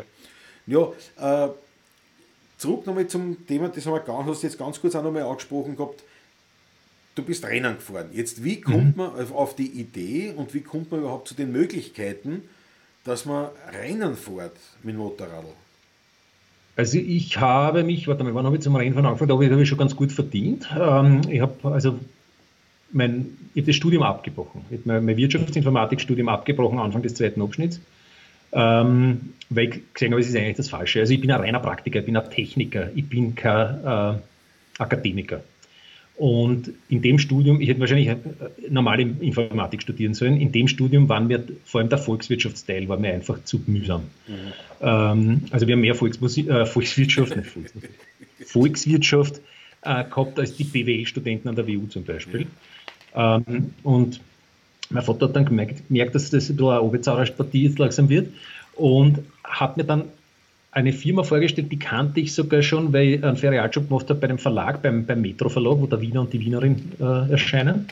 [0.68, 0.94] ja.
[1.18, 1.50] ja äh,
[2.58, 5.24] zurück nochmal zum Thema, das haben wir ganz, hast du jetzt ganz kurz auch nochmal
[5.24, 6.04] angesprochen gehabt.
[7.16, 8.10] Du bist Rennen gefahren.
[8.12, 9.04] Jetzt, wie kommt mhm.
[9.04, 12.42] man auf die Idee und wie kommt man überhaupt zu den Möglichkeiten,
[13.06, 15.46] dass man Rennen fährt mit dem Motorrad?
[16.76, 19.30] Also ich habe mich, warte mal, wann habe ich zum Rennfahren angefangen?
[19.30, 20.70] Da habe ich schon ganz gut verdient.
[20.78, 22.00] Ähm, ich habe also
[22.92, 24.62] mein, ich habe das Studium abgebrochen.
[24.70, 27.80] Ich habe mein, mein Wirtschaftsinformatikstudium abgebrochen, Anfang des zweiten Abschnitts,
[28.52, 31.00] ähm, weil ich gesehen habe, es ist eigentlich das Falsche.
[31.00, 34.20] Also ich bin ein reiner Praktiker, ich bin ein Techniker, ich bin kein äh,
[34.80, 35.44] Akademiker.
[36.18, 38.18] Und in dem Studium, ich hätte wahrscheinlich äh,
[38.70, 43.14] normale Informatik studieren sollen, in dem Studium waren mir, vor allem der Volkswirtschaftsteil, war mir
[43.14, 44.04] einfach zu mühsam.
[44.28, 44.34] Mhm.
[44.82, 47.90] Ähm, also wir haben mehr Volksmusik, äh, Volkswirtschaft, nicht Volksmusik,
[48.46, 49.42] Volkswirtschaft
[49.82, 52.42] äh, gehabt als die BWL-Studenten an der WU zum Beispiel.
[52.42, 52.48] Mhm.
[53.16, 54.22] Ähm, und
[54.90, 58.30] mein Vater hat dann gemerkt, gemerkt dass das ein bisschen eine Oberzauberspartie jetzt langsam wird
[58.76, 60.06] und hat mir dann
[60.72, 64.28] eine Firma vorgestellt, die kannte ich sogar schon, weil ich einen Ferialjob gemacht habe bei
[64.28, 67.88] dem Verlag, beim, beim Metro Verlag, wo der Wiener und die Wienerin äh, erscheinen.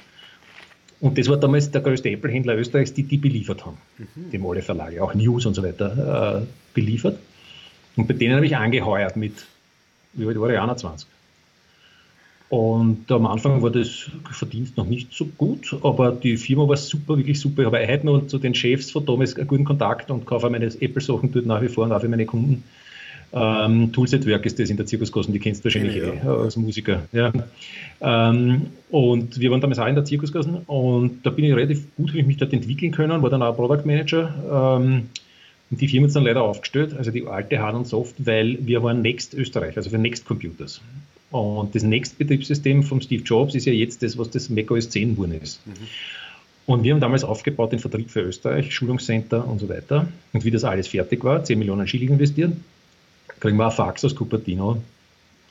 [1.00, 3.78] Und das war damals der größte Apple-Händler Österreichs, die die beliefert haben.
[3.98, 4.32] Mhm.
[4.32, 7.20] Die alle Verlage, auch News und so weiter äh, beliefert.
[7.96, 9.46] Und bei denen habe ich angeheuert mit,
[10.14, 11.08] wie alt war ich, 21.
[12.54, 17.18] Und am Anfang war das Verdienst noch nicht so gut, aber die Firma war super,
[17.18, 17.64] wirklich super.
[17.64, 20.68] Ich habe heute noch zu den Chefs von damals einen guten Kontakt und kaufe meine
[20.68, 22.64] Apple-Sachen dort nach wie vor und auch für meine Kunden.
[23.34, 26.32] Ähm, Tools at Work ist das in der Zirkuskasse, die kennst du wahrscheinlich ja, ja.
[26.32, 27.02] als Musiker.
[27.12, 27.34] Ja.
[28.02, 32.10] Ähm, und wir waren damals auch in der Zirkuskasse und da bin ich relativ gut,
[32.10, 34.78] habe ich mich dort entwickeln können, war dann auch Product Manager.
[34.80, 35.10] Ähm,
[35.72, 38.84] Und die Firma es dann leider aufgestellt, also die alte Hard und Soft, weil wir
[38.84, 40.82] waren Next Österreich, also für Next Computers.
[41.34, 45.16] Und das Next-Betriebssystem von Steve Jobs ist ja jetzt das, was das Mac OS 10
[45.16, 45.66] geworden ist.
[45.66, 45.72] Mhm.
[46.68, 50.08] Und wir haben damals aufgebaut den Vertrieb für Österreich, Schulungscenter und so weiter.
[50.32, 52.54] Und wie das alles fertig war, 10 Millionen Schilling investiert,
[53.40, 54.78] kriegen wir ein Fax aus Cupertino.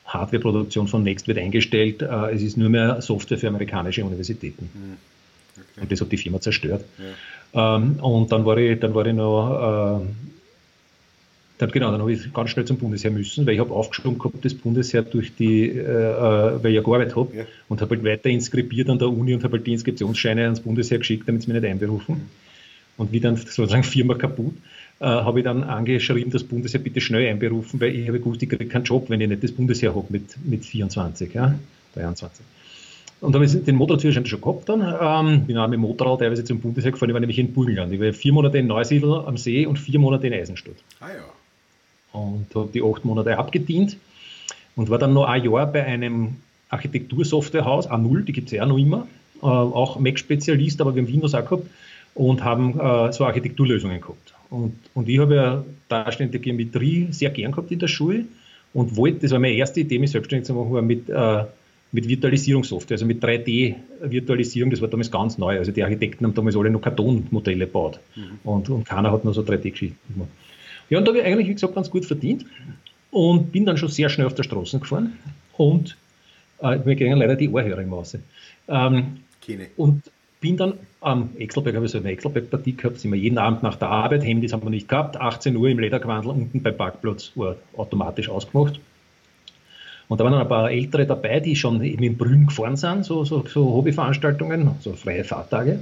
[0.05, 2.01] Hardwareproduktion von Next wird eingestellt.
[2.01, 4.69] Äh, es ist nur mehr Software für amerikanische Universitäten.
[4.73, 4.97] Mhm.
[5.55, 5.81] Okay.
[5.81, 6.85] Und das hat die Firma zerstört.
[7.53, 7.75] Ja.
[7.75, 10.05] Ähm, und dann war ich, dann war ich noch, äh,
[11.57, 14.43] dann, genau, dann habe ich ganz schnell zum Bundesheer müssen, weil ich habe aufgeschoben gehabt,
[14.43, 17.43] das Bundesheer durch die, äh, weil ich ja gearbeitet habe ja.
[17.69, 20.97] und habe halt weiter inskribiert an der Uni und habe halt die Inskriptionsscheine ans Bundesheer
[20.97, 22.29] geschickt, damit sie mich nicht einberufen.
[22.97, 24.53] Und wie dann sozusagen Firma kaputt,
[24.99, 28.49] äh, habe ich dann angeschrieben, das Bundesheer bitte schnell einberufen, weil ich habe gewusst, ich
[28.49, 31.53] kriege keinen Job, wenn ich nicht das Bundesheer habe mit, mit 24, ja,
[31.95, 32.45] 23.
[33.21, 34.81] Und habe ich den Motorführerschein schon gehabt dann.
[34.81, 37.93] Ähm, bin auch mit dem Motorrad teilweise zum Bundesheer gefahren, ich war nämlich in Burgenland.
[37.93, 40.75] Ich war vier Monate in Neusiedl am See und vier Monate in Eisenstadt.
[40.99, 41.23] Ah ja.
[42.13, 43.97] Und habe die acht Monate abgedient
[44.75, 46.37] und war dann noch ein Jahr bei einem
[46.69, 49.07] Architektursoftwarehaus, A0, die gibt es ja auch noch immer,
[49.41, 51.67] äh, auch Mac-Spezialist, aber wir haben Windows auch gehabt
[52.15, 54.33] und haben äh, so Architekturlösungen gehabt.
[54.49, 58.25] Und, und ich habe ja darstellende Geometrie sehr gern gehabt in der Schule
[58.73, 61.43] und wollte, das war meine erste Idee, mich selbstständig zu machen, war mit äh,
[61.93, 65.59] mit Virtualisierungssoftware, also mit 3D-Virtualisierung, das war damals ganz neu.
[65.59, 68.39] Also die Architekten haben damals alle noch Kartonmodelle gebaut mhm.
[68.43, 70.29] und, und keiner hat nur so 3D-Geschichten gemacht.
[70.89, 72.45] Ja, und da habe ich eigentlich, wie gesagt, ganz gut verdient
[73.11, 75.17] und bin dann schon sehr schnell auf der Straße gefahren
[75.57, 75.97] und
[76.61, 78.19] äh, mir gingen leider die Ohrhörer im Hause.
[78.67, 79.19] Ähm,
[79.75, 80.03] und
[80.39, 83.75] bin dann am Exelberg, habe ich so eine Exelberg-Partie gehabt, sind wir jeden Abend nach
[83.75, 87.55] der Arbeit, Handys haben wir nicht gehabt, 18 Uhr im Lederquandel unten beim Parkplatz, war
[87.75, 88.79] automatisch ausgemacht
[90.07, 93.23] und da waren ein paar Ältere dabei, die schon eben in Brünn gefahren sind, so,
[93.23, 95.79] so, so Hobbyveranstaltungen, so freie Fahrtage.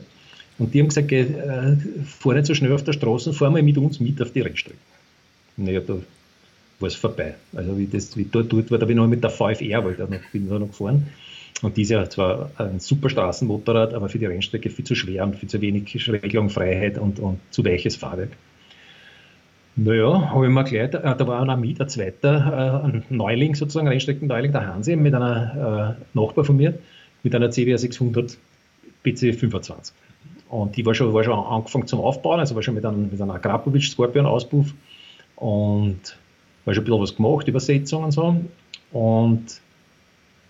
[0.58, 3.64] Und die haben gesagt, geh, äh, fahr nicht so schnell auf der Straße, fahr mal
[3.64, 4.78] mit uns mit auf die Rennstrecke.
[5.58, 5.98] Naja, da
[6.80, 7.36] war es vorbei.
[7.56, 9.96] Also wie, das, wie dort, dort war, da bin ich noch mit der VFR, weil
[9.96, 11.08] da noch, bin da noch gefahren.
[11.62, 15.24] Und die ist ja zwar ein super Straßenmotorrad, aber für die Rennstrecke viel zu schwer
[15.24, 18.32] und viel zu wenig Regelung, Freiheit und, und zu weiches Fahrwerk.
[19.76, 23.56] Naja, habe ich mir gleich, äh, da war auch mit, ein zweiter, äh, ein Neuling
[23.56, 26.78] sozusagen, ein Rennstrecken-Neuling, der Hansi, mit einer äh, Nachbar von mir,
[27.24, 28.38] mit einer CBR 600
[29.06, 29.94] PC25.
[30.50, 33.22] Und die war schon, war schon angefangen zum Aufbauen, also war schon mit einem, mit
[33.22, 34.74] einem Akrapovic Scorpion Auspuff
[35.42, 36.18] und
[36.66, 38.46] war schon ein bisschen was gemacht, Übersetzung und so.
[38.92, 39.60] Und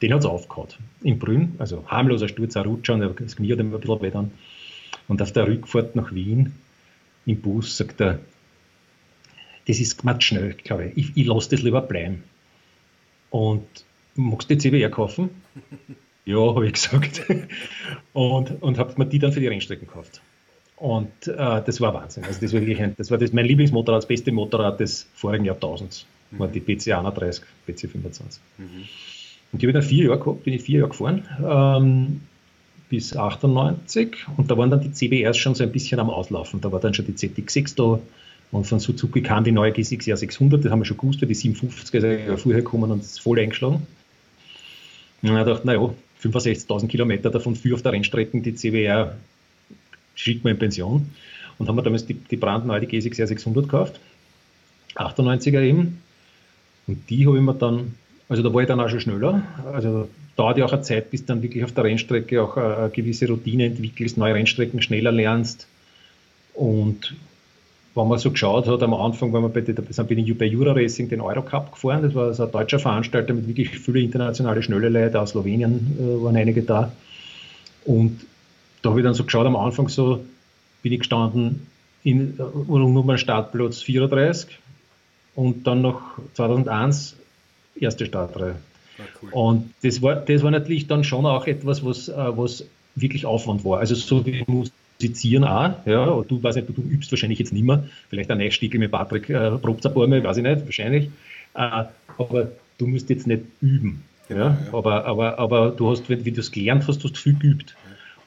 [0.01, 0.67] den hat es aufgehauen,
[1.01, 4.11] in Brünn, also harmloser Sturz, ein Rutscher und das Knie hat ihm ein bisschen weh
[5.07, 6.53] Und auf der Rückfahrt nach Wien
[7.25, 8.19] im Bus sagt er,
[9.65, 10.97] das ist ganz schnell, glaube ich.
[10.97, 12.23] Ich, ich lasse das lieber bleiben.
[13.29, 13.65] Und
[14.15, 15.29] magst du die CBR kaufen?
[16.25, 17.21] ja, habe ich gesagt.
[18.13, 20.21] und und habe mir die dann für die Rennstrecken gekauft.
[20.81, 22.23] Und äh, das war Wahnsinn.
[22.23, 25.45] Also das war wirklich ein, das war das, mein Lieblingsmotorrad, das beste Motorrad des vorigen
[25.45, 26.07] Jahrtausends.
[26.31, 26.39] Mhm.
[26.39, 28.41] War die PC 31, PC 25.
[28.57, 28.65] Mhm.
[29.51, 32.21] Und die habe ich dann vier Jahre gehabt, bin ich vier Jahre gefahren, ähm,
[32.89, 34.25] bis 98.
[34.37, 36.61] Und da waren dann die CBRs schon so ein bisschen am Auslaufen.
[36.61, 37.99] Da war dann schon die ZX6 da,
[38.51, 41.35] und von Suzuki kam die neue GSX-R 600, das haben wir schon gewusst, weil die
[41.35, 43.85] 750 ist ja vorher gekommen und ist voll eingeschlagen.
[45.21, 49.15] Und ich dachte, naja, 65.000 Kilometer davon für auf der Rennstrecke, die CWR
[50.21, 51.09] schickt man in Pension.
[51.57, 53.99] Und haben wir damals die, die brandneue die GSX-R 600 gekauft,
[54.95, 56.01] 98er eben.
[56.87, 57.93] Und die habe ich mir dann,
[58.29, 59.43] also da war ich dann auch schon schneller.
[59.71, 62.89] Also dauert ja auch eine Zeit, bis dann wirklich auf der Rennstrecke auch eine, eine
[62.89, 65.67] gewisse Routine entwickelst, neue Rennstrecken schneller lernst.
[66.53, 67.15] Und
[67.93, 70.71] wenn man so geschaut hat, am Anfang, wenn man bei, sind bin ich bei Jura
[70.71, 74.89] Racing den Eurocup gefahren, das war so ein deutscher Veranstalter mit wirklich vielen internationalen schnelle
[74.89, 76.91] Leute, aus Slowenien äh, waren einige da.
[77.85, 78.21] Und
[78.81, 80.23] da habe ich dann so geschaut, am Anfang so
[80.81, 81.67] bin ich gestanden
[82.03, 84.57] in Nummer Startplatz 34
[85.35, 86.01] und dann noch
[86.33, 87.15] 2001
[87.79, 88.55] erste Startreihe.
[88.97, 89.29] Ah, cool.
[89.31, 92.65] Und das war, das war natürlich dann schon auch etwas, was, äh, was
[92.95, 93.79] wirklich Aufwand war.
[93.79, 97.53] Also so wie musizieren auch, ja, und du, weiß nicht, du, du übst wahrscheinlich jetzt
[97.53, 100.65] nicht mehr, vielleicht ein Eichstiegel mit Patrick, äh, probt ein paar Mal, weiß ich nicht,
[100.65, 101.09] wahrscheinlich,
[101.53, 101.85] äh,
[102.17, 104.57] aber du musst jetzt nicht üben, ja, ja.
[104.71, 107.75] Aber, aber, aber du hast, wenn, wenn du es gelernt hast, hast du viel geübt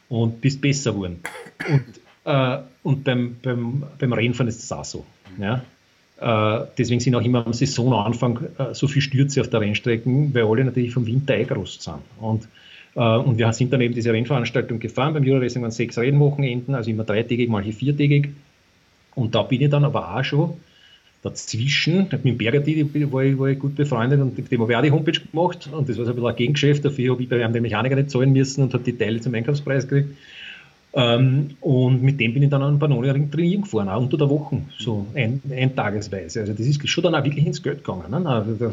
[0.08, 1.20] und bist besser geworden.
[1.68, 1.84] Und,
[2.24, 5.04] äh, und beim, beim, beim Rennfahren ist es auch so,
[5.38, 5.62] ja.
[6.16, 10.44] Uh, deswegen sind auch immer am Saisonanfang uh, so viele Stürze auf der Rennstrecke, weil
[10.44, 11.96] alle natürlich vom Winter eingerostet sind.
[12.20, 12.46] Und
[12.94, 15.14] äh, und wir sind dann eben diese Rennveranstaltung gefahren.
[15.14, 18.30] Beim Euroracing waren sechs Rennwochenenden, also immer dreitägig, manche viertägig.
[19.14, 20.54] Und da bin ich dann aber auch schon
[21.24, 24.82] dazwischen, mit dem Bergerti war ich, war ich gut befreundet und dem habe ich auch
[24.82, 27.42] die Homepage gemacht und das war so ein bisschen ein Gegengeschäft, dafür habe ich bei
[27.42, 30.16] einem den Mechaniker nicht zahlen müssen und habe die Teile zum Einkaufspreis gekriegt.
[30.96, 34.60] Ähm, und mit dem bin ich dann an Pannonia-Ring trainieren gefahren, auch unter der Woche,
[34.78, 36.40] so ein, eintagesweise.
[36.40, 38.10] Also das ist schon dann auch wirklich ins Geld gegangen.
[38.10, 38.28] Ne?
[38.28, 38.72] Also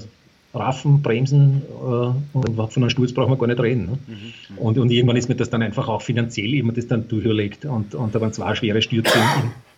[0.54, 3.86] Raffen, Bremsen äh, und von einem Sturz brauchen wir gar nicht reden.
[3.86, 3.98] Ne?
[4.08, 4.58] Mhm.
[4.58, 7.96] Und, und irgendwann ist mir das dann einfach auch finanziell immer das dann durchgelegt und,
[7.96, 9.18] und da waren zwei schwere Stürze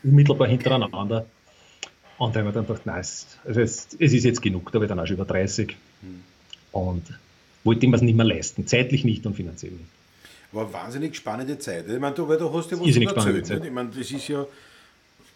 [0.03, 1.25] unmittelbar hintereinander.
[2.23, 4.79] Und da haben wir dann gedacht, nein, es, also es, es, ist jetzt genug, da
[4.79, 6.23] war ich dann auch schon über 30 mhm.
[6.71, 7.03] und
[7.63, 9.85] wollte ich mir es nicht mehr leisten, zeitlich nicht und finanziell nicht.
[10.53, 11.85] War wahnsinnig spannende Zeit.
[11.87, 13.49] Ich meine, du, weil du hast ja was erzählt.
[13.49, 13.65] Nicht?
[13.65, 14.45] Ich meine, das ist ja,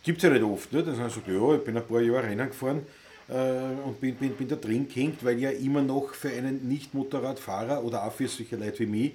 [0.04, 0.88] gibt es ja nicht oft, nicht?
[0.88, 2.82] dass man sagt, ja, ich bin ein paar Jahre Rennen gefahren
[3.28, 7.84] äh, und bin, bin, bin da drin gehängt, weil ja immer noch für einen Nicht-Motorradfahrer
[7.84, 9.12] oder auch für solche Leute wie mich,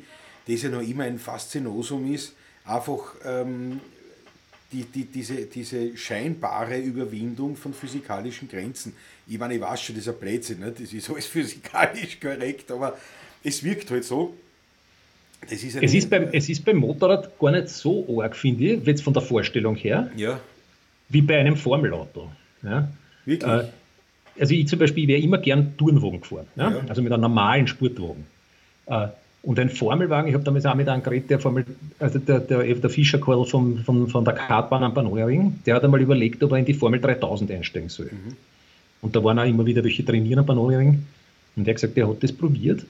[0.46, 3.80] das ja noch immer ein Faszinosum ist, einfach ähm,
[4.72, 8.94] die, die, diese, diese scheinbare Überwindung von physikalischen Grenzen.
[9.26, 10.80] Ich meine, ich weiß schon, das ist ein Blödsinn, nicht?
[10.80, 12.96] das ist alles physikalisch korrekt, aber
[13.44, 14.34] es wirkt halt so.
[15.48, 19.12] es, ist beim, es ist beim Motorrad gar nicht so arg, finde ich, jetzt von
[19.12, 20.40] der Vorstellung her, ja.
[21.08, 22.30] wie bei einem Formelauto.
[22.62, 22.88] Ja?
[23.24, 23.50] Wirklich?
[23.50, 23.64] Äh,
[24.38, 26.82] also ich zum Beispiel wäre immer gern Tourenwagen gefahren, ja?
[26.88, 28.26] also mit einem normalen Sportwagen.
[28.86, 29.08] Äh,
[29.42, 31.64] und ein Formelwagen, ich habe damals auch mit einem geredet, der Formel,
[31.98, 36.00] also der, der, der Fischer Karl von, von, der Kartbahn am Panoring, der hat einmal
[36.00, 38.06] überlegt, ob er in die Formel 3000 einsteigen soll.
[38.06, 38.36] Mhm.
[39.00, 41.02] Und da waren auch immer wieder welche trainieren am Panoring.
[41.56, 42.86] Und der hat gesagt, der hat das probiert.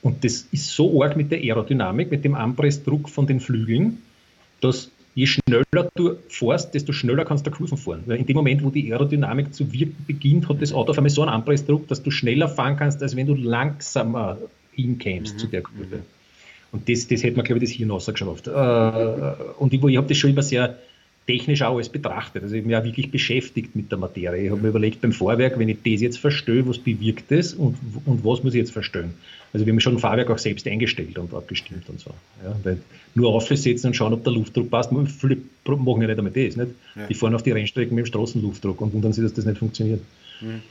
[0.00, 3.98] Und das ist so arg mit der Aerodynamik, mit dem Anpressdruck von den Flügeln,
[4.62, 8.02] dass je schneller du fährst, desto schneller kannst du Kurven fahren.
[8.06, 11.10] Weil in dem Moment, wo die Aerodynamik zu wirken beginnt, hat das Auto auf einmal
[11.10, 14.38] so einen Anpressdruck, dass du schneller fahren kannst, als wenn du langsamer
[14.72, 15.38] hinkämst mhm.
[15.38, 15.60] zu der.
[15.60, 16.02] Mhm.
[16.72, 18.46] Und das, das hätte man, glaube ich, das Hirn rausgeschafft.
[18.46, 20.78] Äh, und ich, ich habe das schon immer sehr
[21.26, 22.42] technisch auch alles betrachtet.
[22.42, 24.44] Also ich habe mich auch wirklich beschäftigt mit der Materie.
[24.44, 27.76] Ich habe mir überlegt beim Fahrwerk, wenn ich das jetzt verstehe, was bewirkt das und,
[28.06, 29.14] und was muss ich jetzt verstehen.
[29.52, 32.10] Also wir haben schon ein Fahrwerk auch selbst eingestellt und abgestimmt und so.
[32.42, 32.78] Ja, weil
[33.14, 36.56] nur aufsetzen und schauen, ob der Luftdruck passt, viele machen ja nicht einmal das.
[36.56, 36.70] Nicht?
[36.96, 37.06] Ja.
[37.06, 40.00] Die fahren auf die Rennstrecken mit dem Straßenluftdruck und wundern sich, dass das nicht funktioniert.
[40.40, 40.62] Mhm.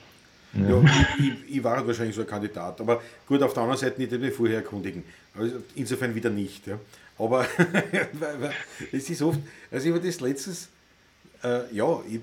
[0.53, 0.83] Ja,
[1.17, 2.81] ich, ich, war halt wahrscheinlich so ein Kandidat.
[2.81, 5.03] Aber gut, auf der anderen Seite nicht mich vorher erkundigen.
[5.33, 6.67] Also insofern wieder nicht.
[6.67, 6.77] Ja.
[7.17, 7.45] Aber
[8.91, 9.39] es ist oft,
[9.71, 10.67] also ich habe das letztes,
[11.43, 12.19] äh, ja, ich,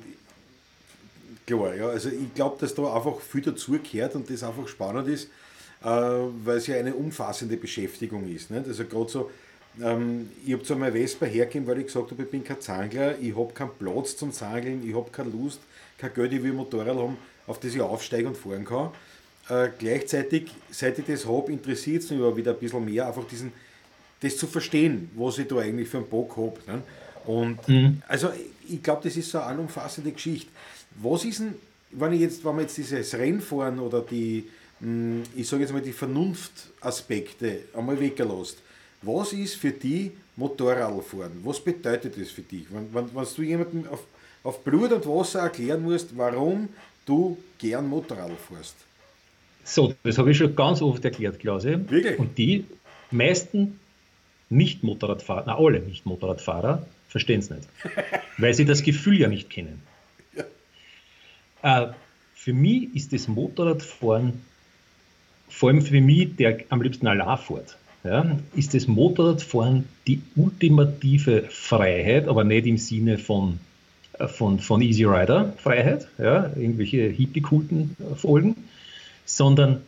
[1.47, 5.29] klar, ja, also ich glaube, dass da einfach viel dazugehört und das einfach spannend ist,
[5.83, 8.51] äh, weil es ja eine umfassende Beschäftigung ist.
[8.51, 8.67] Nicht?
[8.67, 9.31] Also gerade so,
[9.81, 13.19] ähm, ich habe zu meiner Vespa hergegeben, weil ich gesagt habe, ich bin kein Zangler,
[13.19, 15.61] ich habe keinen Platz zum Zangeln, ich habe keine Lust,
[15.97, 17.17] kein Geld, ich will Motorrad haben
[17.49, 18.91] auf das ich aufsteigen und fahren kann.
[19.49, 23.27] Äh, gleichzeitig, seit ich das habe, interessiert es mich aber wieder ein bisschen mehr, einfach
[23.27, 23.53] diesen,
[24.21, 26.59] das zu verstehen, was ich da eigentlich für einen Bock habe.
[26.67, 26.83] Ne?
[27.25, 28.03] Und mhm.
[28.07, 28.31] also
[28.69, 30.51] ich glaube, das ist so eine allumfassende Geschichte.
[31.03, 31.55] Was ist denn,
[31.93, 34.45] wenn ich jetzt, wenn man jetzt dieses Rennfahren oder die,
[34.81, 38.59] hm, ich sage jetzt mal die Vernunftaspekte einmal weggelost,
[39.03, 41.33] was ist für die Motorradfahren?
[41.45, 42.67] Was bedeutet das für dich?
[42.71, 44.05] Wenn, wenn, wenn du jemandem auf,
[44.43, 46.69] auf Blut und Wasser erklären musst, warum
[47.09, 48.77] du gern Motorrad fährst.
[49.65, 51.91] So, das habe ich schon ganz oft erklärt, Klause.
[51.91, 52.19] Wirklich?
[52.19, 52.65] Und die
[53.11, 53.79] meisten
[54.51, 57.69] Nicht-Motorradfahrer, na alle Nicht-Motorradfahrer, verstehen es nicht.
[58.39, 59.83] weil sie das Gefühl ja nicht kennen.
[61.63, 61.83] Ja.
[61.83, 61.93] Äh,
[62.35, 64.41] für mich ist das Motorradfahren,
[65.49, 71.43] vor allem für mich, der am liebsten allein fährt, ja, ist das Motorradfahren die ultimative
[71.51, 73.59] Freiheit, aber nicht im Sinne von
[74.27, 78.57] von, von Easy Rider Freiheit, ja, irgendwelche Hippie-Kulten folgen,
[79.25, 79.83] sondern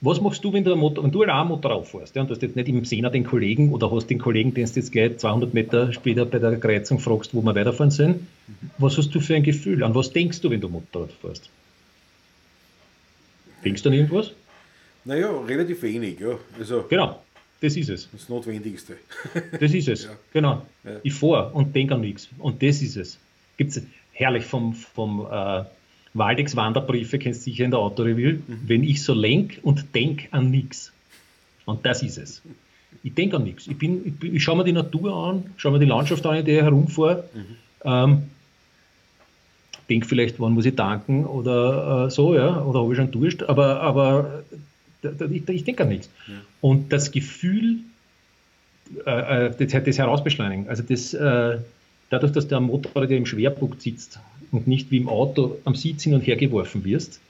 [0.00, 2.42] was machst du, wenn du, Motor, wenn du allein Motorrad fährst ja, und du hast
[2.42, 5.54] jetzt nicht im Sena den Kollegen oder hast den Kollegen, den du jetzt gleich 200
[5.54, 8.26] Meter später bei der Kreuzung fragst, wo wir weiterfahren sollen,
[8.78, 9.84] was hast du für ein Gefühl?
[9.84, 11.50] An was denkst du, wenn du Motorrad fährst?
[13.64, 14.32] Denkst du an irgendwas?
[15.04, 16.36] Naja, relativ wenig, ja.
[16.58, 17.22] Also genau.
[17.62, 18.08] Das ist es.
[18.10, 18.96] Das Notwendigste.
[19.58, 20.10] Das ist es, ja.
[20.32, 20.66] genau.
[20.84, 20.96] Ja.
[21.04, 22.28] Ich fahre und denke an nichts.
[22.38, 23.18] Und das ist es.
[23.56, 25.62] Gibt es herrlich vom, vom äh,
[26.14, 28.60] Waldex Wanderbriefe, kennst du sicher in der Autorevue, mhm.
[28.66, 30.92] wenn ich so lenk und denke an nichts.
[31.64, 32.42] Und das ist es.
[33.04, 33.68] Ich denke an nichts.
[33.68, 36.44] Ich, bin, ich, ich schaue mir die Natur an, schaue mir die Landschaft an, in
[36.44, 37.24] der ich herumfahre.
[37.32, 37.56] Mhm.
[37.84, 38.22] Ähm,
[39.88, 43.42] denke vielleicht, wann muss ich danken oder äh, so, ja, oder habe ich schon Durst,
[43.48, 44.42] aber, aber
[45.30, 46.08] ich, ich denke an nichts.
[46.26, 46.34] Ja.
[46.60, 47.78] Und das Gefühl,
[49.06, 51.58] äh, äh, das, das Herausbeschleunigen, also das, äh,
[52.10, 54.18] dadurch, dass der Motorrad ja im Schwerpunkt sitzt
[54.50, 57.20] und nicht wie im Auto am Sitz hin und her geworfen wirst,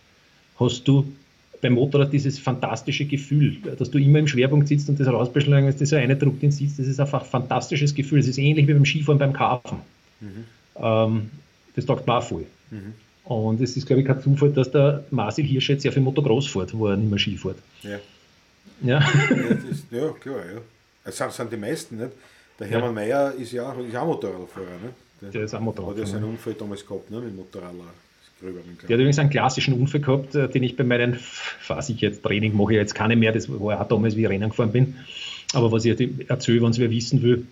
[0.59, 1.13] hast du
[1.61, 5.89] beim Motorrad dieses fantastische Gefühl, dass du immer im Schwerpunkt sitzt und das herausbeschleunigen, das
[5.89, 8.19] so eine Druck den Sitz, das ist einfach ein fantastisches Gefühl.
[8.19, 9.79] Es ist ähnlich wie beim Skifahren beim Karpfen.
[10.21, 10.45] Mhm.
[10.77, 11.31] Ähm,
[11.77, 12.47] das taugt mir auch voll.
[12.71, 12.95] Mhm.
[13.25, 16.49] Und es ist, glaube ich, kein Zufall, dass der Marcel Hirsch jetzt sehr viel Motocross
[16.49, 17.59] fährt, wo er nicht mehr Ski fährt.
[17.83, 17.99] Ja.
[18.85, 20.61] Ja, ja, das, ja klar, ja.
[21.05, 22.11] Das sind die meisten, nicht?
[22.59, 22.93] Der Hermann ja.
[22.95, 24.91] Mayer ist ja ist auch Motorradfahrer, ne?
[25.21, 26.01] Der, der ist auch Motorradfahrer.
[26.03, 27.21] Hat ja seinen Unfall damals gehabt, ne?
[27.21, 27.85] Mit Motorradler.
[28.43, 31.19] Der hat übrigens einen klassischen Unfall gehabt, äh, den ich bei meinen,
[31.69, 34.51] weiß ich jetzt, Training mache jetzt keine mehr, das war auch damals, wie ich Rennen
[34.51, 34.97] gefahren bin.
[35.53, 35.93] Aber was ich
[36.29, 37.47] erzähle, wenn es wer wissen will,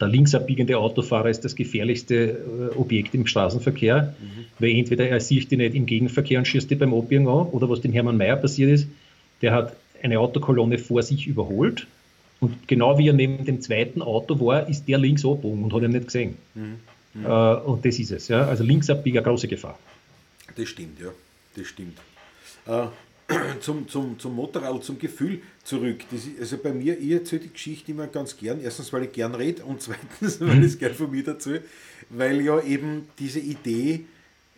[0.00, 4.44] der linksabbiegende Autofahrer ist das gefährlichste äh, Objekt im Straßenverkehr, mhm.
[4.58, 7.68] weil entweder er sieht dich nicht im Gegenverkehr und schießt dich beim Abbiegen an, oder
[7.68, 8.88] was dem Hermann Mayer passiert ist,
[9.42, 11.86] der hat eine Autokolonne vor sich überholt
[12.40, 15.82] und genau wie er neben dem zweiten Auto war, ist der links abgebogen und hat
[15.82, 16.36] ihn nicht gesehen.
[16.54, 16.78] Mhm.
[17.14, 17.26] Mhm.
[17.26, 18.28] Äh, und das ist es.
[18.28, 18.46] Ja?
[18.46, 19.78] Also linksabbieger, große Gefahr.
[20.56, 21.08] Das stimmt, ja.
[21.56, 21.98] Das stimmt.
[22.66, 22.86] Äh,
[23.60, 26.00] zum, zum, zum Motorrad, zum Gefühl zurück.
[26.12, 28.60] Ist, also bei mir, ich erzähle die Geschichte immer ganz gern.
[28.60, 31.56] Erstens, weil ich gern rede und zweitens, weil ich es gern von mir dazu,
[32.10, 34.06] weil ja eben diese Idee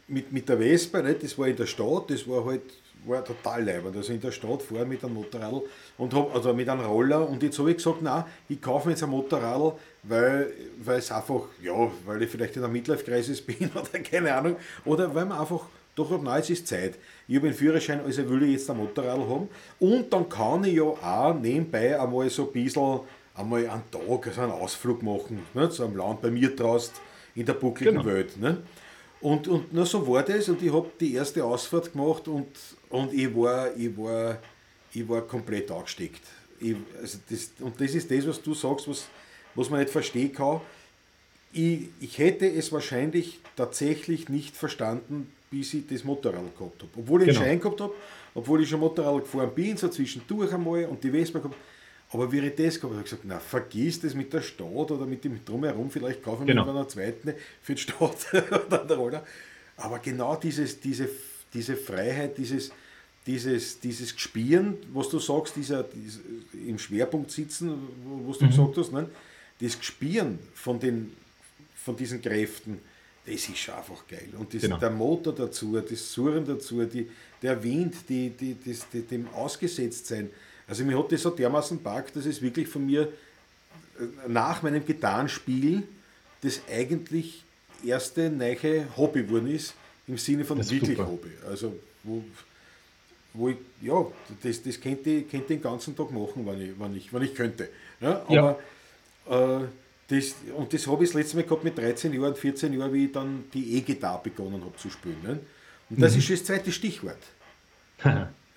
[0.07, 2.63] mit, mit der Vespa, nicht, das war in der Stadt, das war halt
[3.07, 3.97] war total leibend.
[3.97, 5.63] Also in der Stadt fahren mit einem Motorrad
[5.99, 8.93] und hab, also mit einem Roller und jetzt habe ich gesagt, nein, ich kaufe mir
[8.93, 10.53] jetzt ein Motorrad, weil,
[10.87, 15.27] es einfach, ja, weil ich vielleicht in der Midlife-Kreises bin oder keine Ahnung, oder weil
[15.27, 16.95] man einfach doch ab es ist Zeit.
[17.29, 19.49] Ich habe einen Führerschein, also will ich jetzt ein Motorrad haben.
[19.79, 23.01] Und dann kann ich ja auch nebenbei einmal so ein bisschen
[23.35, 26.95] einmal einen Tag, also einen Ausflug machen, ne, so am Land bei mir draußen
[27.35, 28.07] in der buckligen genau.
[28.07, 28.37] Welt.
[28.37, 28.63] Ne?
[29.21, 32.49] Und, und na, so war das und ich habe die erste Ausfahrt gemacht und,
[32.89, 34.39] und ich, war, ich, war,
[34.93, 36.23] ich war komplett angesteckt.
[36.59, 39.09] Ich, also das, und das ist das, was du sagst, was,
[39.55, 40.61] was man nicht verstehen kann.
[41.53, 46.93] Ich, ich hätte es wahrscheinlich tatsächlich nicht verstanden, bis ich das Motorrad gehabt habe.
[46.97, 47.41] Obwohl ich genau.
[47.41, 47.95] einen Schein gehabt habe,
[48.35, 51.57] obwohl ich schon Motorrad gefahren bin, so zwischendurch einmal und die Vespa gehabt
[52.13, 54.91] aber wie ich das gehabt habe, habe ich gesagt, na, vergiss das mit der Stadt
[54.91, 56.69] oder mit dem Drumherum, vielleicht kaufen wir genau.
[56.69, 58.27] einer zweiten für die Stadt
[58.67, 59.27] oder der Roller.
[59.77, 61.09] Aber genau dieses, diese,
[61.55, 62.73] diese Freiheit, dieses,
[63.27, 66.21] dieses, dieses Gespieren, was du sagst, dieser, dieser
[66.53, 67.89] im Schwerpunkt sitzen,
[68.27, 68.51] was du mhm.
[68.51, 69.09] gesagt hast, ne?
[69.61, 71.13] das Gespieren von, den,
[71.77, 72.81] von diesen Kräften,
[73.31, 74.29] das ist schon einfach geil.
[74.39, 74.79] Und das, genau.
[74.79, 77.09] der Motor dazu, das Surren dazu, die,
[77.43, 80.31] der Wind, die, die, das, die, dem Ausgesetztsein.
[80.67, 84.85] Also mir hat das so dermaßen packt, dass es wirklich von mir äh, nach meinem
[84.85, 85.83] Gitarrenspiel
[86.43, 87.45] das eigentlich
[87.85, 89.75] erste neue Hobby geworden ist,
[90.07, 91.09] im Sinne von wirklich super.
[91.09, 91.31] Hobby.
[91.49, 92.23] Also wo,
[93.33, 94.07] wo ich, ja,
[94.43, 97.35] das, das könnte, ich, könnte den ganzen Tag machen, wenn ich, wenn ich, wenn ich
[97.35, 97.69] könnte.
[98.01, 98.61] Ja, aber
[99.29, 99.61] ja.
[99.61, 99.65] Äh,
[100.11, 103.07] das, und das habe ich das letzte Mal gehabt mit 13 Jahren, 14 Jahren, wie
[103.07, 105.19] ich dann die E-Gitarre begonnen habe zu spielen.
[105.23, 105.41] Ne?
[105.89, 106.19] Und das mhm.
[106.19, 107.19] ist schon das zweite Stichwort.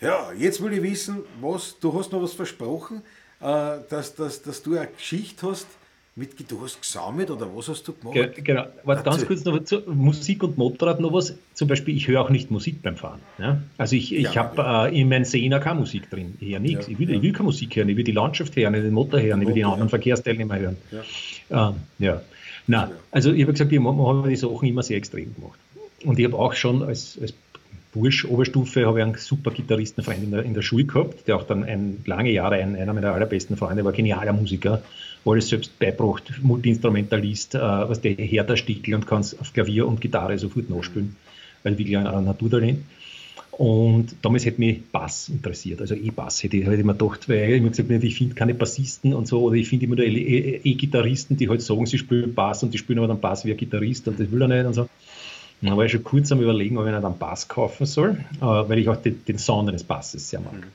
[0.02, 3.02] ja, jetzt will ich wissen, was, du hast noch was versprochen,
[3.40, 5.68] äh, dass, dass, dass du eine Geschichte hast,
[6.16, 8.14] mit, du hast gesammelt oder was hast du gemacht?
[8.14, 11.36] Ge genau, warte ganz kurz noch zu Musik und Motorrad noch was.
[11.56, 13.20] Zum Beispiel, ich höre auch nicht Musik beim Fahren.
[13.40, 13.62] Ja?
[13.78, 14.88] Also ich, ich ja, habe ja.
[14.88, 16.36] äh, in meinem Sehner keine Musik drin.
[16.40, 16.88] Ich höre nichts.
[16.88, 18.94] ich, will, ich will keine Musik hören, ich will die Landschaft hören, ich will den
[18.94, 20.78] Motor hören, ich will die anderen Verkehrsteilnehmer hören.
[21.50, 21.70] Ja.
[21.70, 22.20] Ähm.
[22.68, 25.60] Na, also ich habe gesagt, ich habe die Sachen immer sehr extrem gemacht.
[26.06, 27.34] Und ich habe auch schon als, als
[27.94, 31.44] Bursch, Oberstufe, habe ich einen super Gitarristenfreund in der, in der Schule gehabt, der auch
[31.44, 34.82] dann ein, lange Jahre ein, einer meiner allerbesten Freunde war, genialer Musiker,
[35.26, 40.38] alles selbst beibracht, Multiinstrumentalist, äh, was der Hertha Stickel und kann auf Klavier und Gitarre
[40.40, 41.16] sofort nachspielen,
[41.62, 42.80] weil wirklich ein, ein Naturtalent.
[43.52, 47.58] Und damals hätte mich Bass interessiert, also E-Bass hätte, hätte ich mir gedacht, weil ich
[47.60, 51.38] immer gesagt habe, ich finde keine Bassisten und so, oder ich finde immer nur E-Gitarristen,
[51.38, 54.08] die halt sagen, sie spielen Bass und die spielen aber dann Bass wie ein Gitarrist
[54.08, 54.90] und das will er nicht und so.
[55.64, 58.42] Da war ich schon kurz am überlegen, ob ich nicht einen Bass kaufen soll, äh,
[58.42, 60.68] weil ich auch den, den Sound eines Basses sehr mag.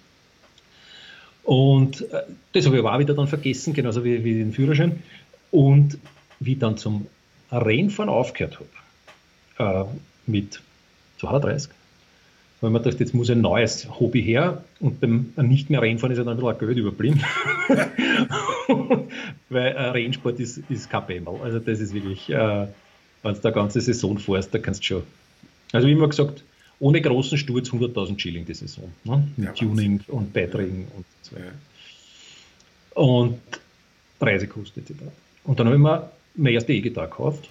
[1.44, 2.22] Und äh,
[2.52, 5.02] das habe ich aber auch wieder dann vergessen, genauso wie, wie den Führerschein.
[5.50, 5.98] Und
[6.40, 7.06] wie ich dann zum
[7.52, 8.60] Rennfahren aufgehört
[9.58, 10.62] habe, äh, mit
[11.18, 11.70] 32,
[12.60, 16.18] weil man dachte, jetzt muss ein neues Hobby her und beim nicht mehr Rennfahren ist
[16.18, 17.22] ja dann ein bisschen Geld überblieben.
[19.48, 21.40] weil äh, Rennsport ist, ist kein Bämmel.
[21.42, 22.66] Also das ist wirklich, äh,
[23.22, 25.02] wenn du da ganze Saison fährst, da kannst du schon.
[25.72, 26.42] Also wie immer gesagt,
[26.80, 28.92] ohne großen Sturz 100.000 Schilling die Saison.
[29.04, 29.28] Ne?
[29.36, 31.46] Mit ja, Tuning und Beiträgen und so weiter.
[31.46, 33.02] Ja.
[33.02, 33.40] Und
[34.20, 34.94] Reisekosten etc.
[35.44, 37.48] Und dann habe ich mir meine erste E-Gitarre gekauft.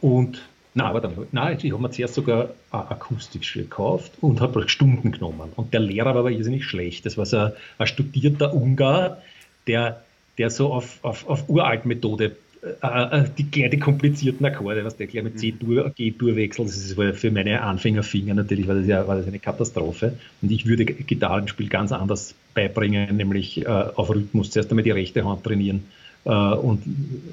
[0.00, 0.42] Und
[0.74, 5.12] nein, aber dann, nein, ich habe mir zuerst sogar eine Akustische gekauft und habe Stunden
[5.12, 5.50] genommen.
[5.56, 7.06] Und der Lehrer war aber irrsinnig schlecht.
[7.06, 9.22] Das war so ein, ein studierter Ungar,
[9.66, 10.02] der,
[10.38, 12.30] der so auf, auf, auf Uralt-Methode äh,
[12.62, 16.94] äh, die, gleich die komplizierten Akkorde, was der gleich mit C-Dur, G-Dur wechselt, das ist
[16.94, 20.14] für meine Anfängerfinger natürlich war das, ja, war das eine Katastrophe.
[20.42, 24.50] Und ich würde Gitarrenspiel ganz anders beibringen, nämlich äh, auf Rhythmus.
[24.50, 25.84] Zuerst einmal die rechte Hand trainieren
[26.24, 26.82] äh, und,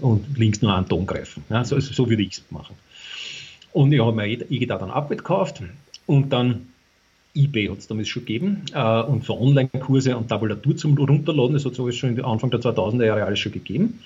[0.01, 1.43] und links nur einen Ton greifen.
[1.49, 2.75] Ja, so, so würde ich es machen.
[3.73, 5.61] Und ich habe mir E-Gitarre dann abgekauft
[6.05, 6.67] und dann
[7.35, 11.65] eBay hat es damals schon gegeben äh, und so Online-Kurse und Tabulatur zum Runterladen, das
[11.65, 13.99] hat es schon Anfang der 2000er Jahre alles schon gegeben.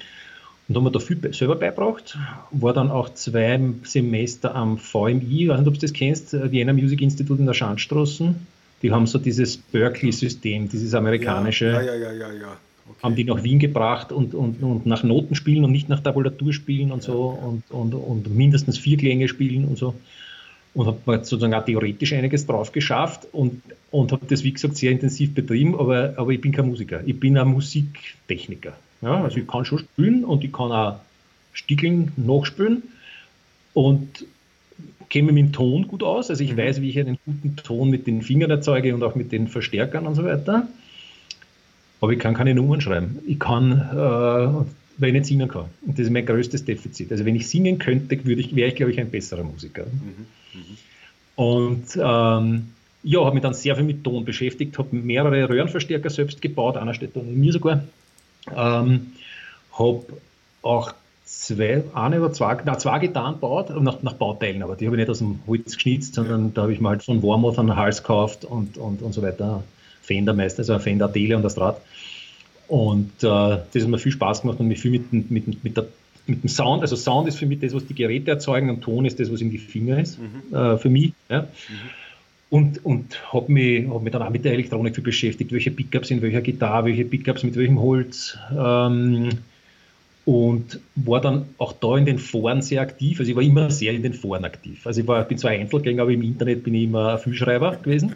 [0.70, 2.18] Und haben mir da viel selber beigebracht.
[2.52, 6.52] War dann auch zwei Semester am VMI, ich weiß nicht, ob du das kennst, äh,
[6.52, 8.36] Vienna Music Institute in der Schandstraße.
[8.84, 11.66] Die haben so dieses Berkeley-System, dieses amerikanische.
[11.66, 12.58] Ja, ja, ja, ja, ja.
[12.88, 13.04] Okay.
[13.04, 16.54] Haben die nach Wien gebracht und, und, und nach Noten spielen und nicht nach Tabulatur
[16.54, 19.96] spielen und so und, und, und mindestens vier Klänge spielen und so.
[20.76, 23.62] Und habe sozusagen auch theoretisch einiges drauf geschafft und,
[23.92, 27.02] und habe das, wie gesagt, sehr intensiv betrieben, aber, aber ich bin kein Musiker.
[27.06, 28.74] Ich bin ein Musiktechniker.
[29.02, 31.00] Ja, also ich kann schon spielen und ich kann auch
[31.54, 32.84] Stickeln nachspielen
[33.74, 34.26] und
[35.10, 36.30] kenne mit dem Ton gut aus.
[36.30, 36.58] Also ich mhm.
[36.58, 40.06] weiß, wie ich einen guten Ton mit den Fingern erzeuge und auch mit den Verstärkern
[40.06, 40.68] und so weiter.
[42.02, 43.20] Aber ich kann keine Nummern schreiben.
[43.28, 45.66] Ich kann, äh, weil ich nicht singen kann.
[45.86, 47.12] Und das ist mein größtes Defizit.
[47.12, 49.86] Also wenn ich singen könnte, würde ich, wäre ich, glaube ich, ein besserer Musiker.
[49.86, 50.60] Mhm.
[50.60, 50.78] Mhm.
[51.36, 52.70] Und ähm,
[53.04, 56.94] ja, habe mich dann sehr viel mit Ton beschäftigt, habe mehrere Röhrenverstärker selbst gebaut, einer
[56.94, 57.84] steht da in mir sogar.
[58.56, 59.14] Ähm,
[59.78, 60.04] habe
[60.62, 60.94] auch
[61.26, 65.02] zwei, eine oder zwei, na, zwei Gitarren gebaut, nach, nach Bauteilen, aber die habe ich
[65.02, 68.02] nicht aus dem Holz geschnitzt, sondern da habe ich mal halt von Warmoth einen Hals
[68.02, 69.64] gekauft und, und, und so weiter.
[70.02, 71.80] Fender meistens, also Fender Tele und das Rad.
[72.68, 75.88] Und äh, das hat mir viel Spaß gemacht und mich viel mit, mit, mit, der,
[76.26, 79.06] mit dem Sound, also Sound ist für mich das, was die Geräte erzeugen und Ton
[79.06, 80.56] ist das, was in die Finger ist, mhm.
[80.56, 81.14] äh, für mich.
[81.30, 81.42] Ja.
[81.42, 81.48] Mhm.
[82.50, 86.10] Und, und habe mich, hab mich dann auch mit der Elektronik viel beschäftigt, welche Pickups
[86.10, 88.38] in welcher Gitarre, welche Pickups mit welchem Holz.
[88.58, 89.30] Ähm,
[90.26, 93.20] und war dann auch da in den Foren sehr aktiv.
[93.20, 94.86] Also ich war immer sehr in den Foren aktiv.
[94.86, 98.16] Also ich war, bin zwar Einzelgänger, aber im Internet bin ich immer Fühlschreiber gewesen.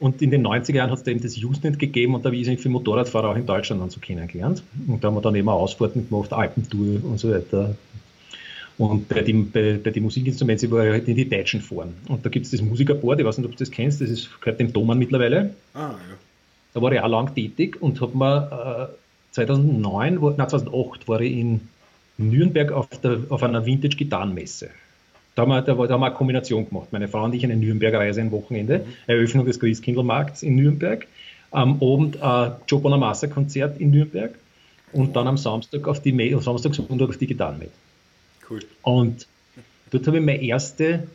[0.00, 2.46] Und in den 90er Jahren hat es eben das Usenet gegeben und da habe ich
[2.46, 4.62] viele Motorradfahrer auch in Deutschland dann so kennengelernt.
[4.88, 7.76] Und da haben wir dann eben Ausfahrten gemacht, Alpentour und so weiter.
[8.76, 11.94] Und bei den, bei, bei den Musikinstrumenten war ich halt in die deutschen Foren.
[12.08, 14.40] Und da gibt es das Musikerboard, ich weiß nicht, ob du das kennst, das ist,
[14.40, 15.54] gehört dem Thomann mittlerweile.
[15.74, 16.16] Ah, ja.
[16.72, 21.36] Da war ich auch lang tätig und habe mir äh, 2009, nein, 2008 war ich
[21.36, 21.60] in
[22.18, 24.70] Nürnberg auf, der, auf einer Vintage-Gitarrenmesse.
[25.36, 26.88] Da haben, wir, da, da haben wir eine Kombination gemacht.
[26.90, 28.92] Meine Frau und ich eine Nürnberger Reise ein Wochenende, mhm.
[29.06, 31.06] Eröffnung des Christkindlmarkts in Nürnberg,
[31.52, 34.34] am Abend ein Joe Bonamassa-Konzert in Nürnberg
[34.92, 37.70] und dann am Samstag auf die, Samstag, Sonntag auf die Gitarrenmesse.
[38.48, 38.60] Cool.
[38.82, 39.26] Und
[39.90, 41.06] dort habe ich meine erste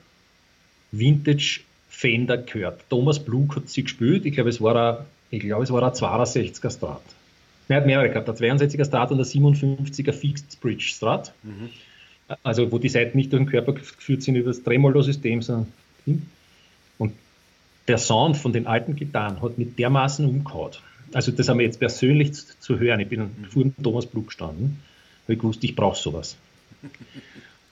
[0.92, 2.82] Vintage Fender gehört.
[2.90, 4.26] Thomas Blug hat sie gespielt.
[4.26, 7.02] Ich glaube, es war ein, ich glaube, es war ein 62er Strat.
[7.68, 11.34] Er hat mehrere gehabt, der 62er Strat und der 57er Fixed Bridge Strat.
[11.44, 11.70] Mhm.
[12.44, 15.72] Also, wo die Seiten nicht durch den Körper geführt sind über das Tremolo-System, sondern.
[16.98, 17.14] Und
[17.88, 20.72] der Sound von den alten Gitarren hat mit dermaßen umgehauen.
[21.14, 23.00] Also, das haben wir jetzt persönlich zu, zu hören.
[23.00, 23.46] Ich bin mhm.
[23.50, 24.80] vor dem Thomas Blug gestanden,
[25.28, 26.38] weil ich wusste, ich brauche sowas.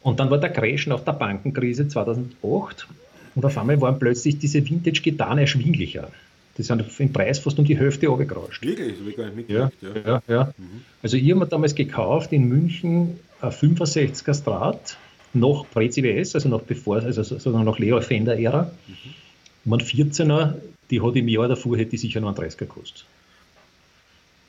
[0.02, 2.88] Und dann war der Crash nach der Bankenkrise 2008
[3.36, 6.10] und auf einmal waren plötzlich diese Vintage-Gitarren erschwinglicher.
[6.58, 8.64] Die sind im Preis fast um die Hälfte runtergerauscht.
[8.64, 8.98] Wirklich?
[8.98, 9.82] Das ich gar nicht mitgekriegt.
[9.82, 10.22] Ja, ja.
[10.28, 10.54] ja, ja.
[10.58, 10.82] Mhm.
[11.04, 14.98] Also ich habe mir damals gekauft in München ein 65er Strat,
[15.34, 18.72] noch Pre-CBS, also noch bevor, also sozusagen noch Leo Fender-Ära.
[18.88, 19.72] Mhm.
[19.72, 20.56] Und 14er,
[20.90, 23.06] die hat im Jahr davor, hätte die sicher noch einen 30er gekostet.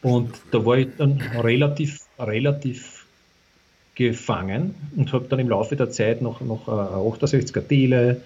[0.01, 2.98] Und da war ich dann relativ, relativ
[3.99, 8.21] gefangen und habe dann im Laufe der Zeit noch, noch äh, 68er Tele,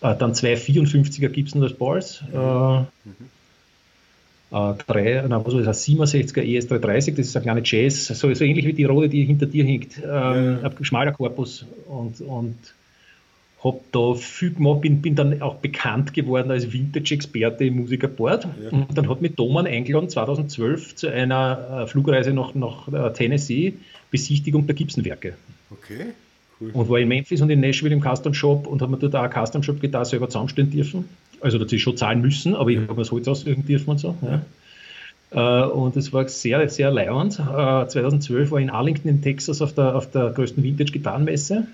[0.00, 2.86] äh, dann zwei 54er Gibson Les Balls, äh, mhm.
[4.52, 8.44] äh, drei, na, was ist das, 67er ES330, das ist eine kleine Jazz, so, so
[8.44, 10.70] ähnlich wie die rote, die hinter dir hängt, ähm, ja.
[10.82, 12.56] schmaler Korpus und, und
[13.64, 18.46] habe da viel gemacht, bin, bin dann auch bekannt geworden als Vintage-Experte im Musikerboard.
[18.62, 18.70] Ja.
[18.70, 23.74] Und dann hat mich Thomann eingeladen 2012 zu einer äh, Flugreise nach, nach uh, Tennessee,
[24.16, 25.34] Besichtigung der Gibson-Werke.
[25.70, 26.06] Okay.
[26.60, 26.70] Cool.
[26.72, 29.22] Und war in Memphis und in Nashville im Custom Shop und habe mir dort auch
[29.22, 31.08] ein Custom Shop Gitarre selber zusammenstellen dürfen.
[31.40, 34.16] Also dazu schon zahlen müssen, aber ich habe mir das Holz auswirken dürfen und so.
[34.22, 34.42] Ja.
[35.34, 37.40] Uh, und es war sehr, sehr leiernd.
[37.40, 41.66] Uh, 2012 war ich in Arlington in Texas auf der, auf der größten Vintage-Gitarrenmesse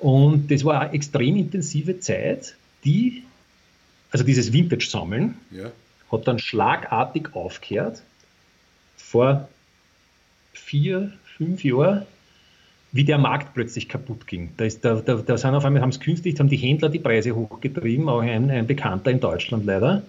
[0.00, 3.22] und das war eine extrem intensive Zeit, die,
[4.10, 5.70] also dieses Vintage-Sammeln, ja.
[6.10, 8.02] hat dann schlagartig aufgehört
[8.96, 9.48] vor
[10.52, 12.02] vier, fünf Jahren,
[12.92, 14.50] wie der Markt plötzlich kaputt ging.
[14.56, 16.98] Da, ist, da, da, da sind auf einmal, haben es künstlich, haben die Händler die
[16.98, 20.02] Preise hochgetrieben, auch ein, ein Bekannter in Deutschland leider.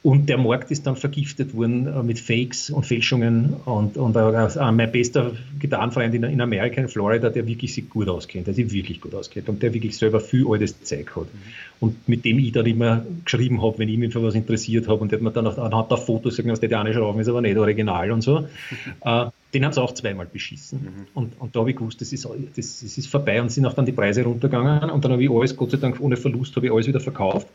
[0.00, 3.54] Und der Markt ist dann vergiftet worden äh, mit Fakes und Fälschungen.
[3.64, 8.08] Und, und uh, mein bester Gitarrenfreund in, in, Amerika, in Florida, der wirklich sich gut
[8.08, 11.26] auskennt, der sich wirklich gut auskennt und der wirklich selber viel altes Zeug hat.
[11.80, 15.00] Und mit dem ich dann immer geschrieben habe, wenn ich mich für was interessiert habe.
[15.00, 17.56] Und der hat mir dann anhand der Fotos gesagt, ja nicht schrauben ist aber nicht
[17.56, 18.46] original und so.
[19.04, 20.80] uh, den haben sie auch zweimal beschissen.
[20.80, 21.06] Mhm.
[21.14, 23.74] Und, und da habe ich gewusst, das ist, das, das ist vorbei und sind auch
[23.74, 24.90] dann die Preise runtergegangen.
[24.90, 27.48] Und dann habe ich alles, Gott sei Dank ohne Verlust, habe ich alles wieder verkauft.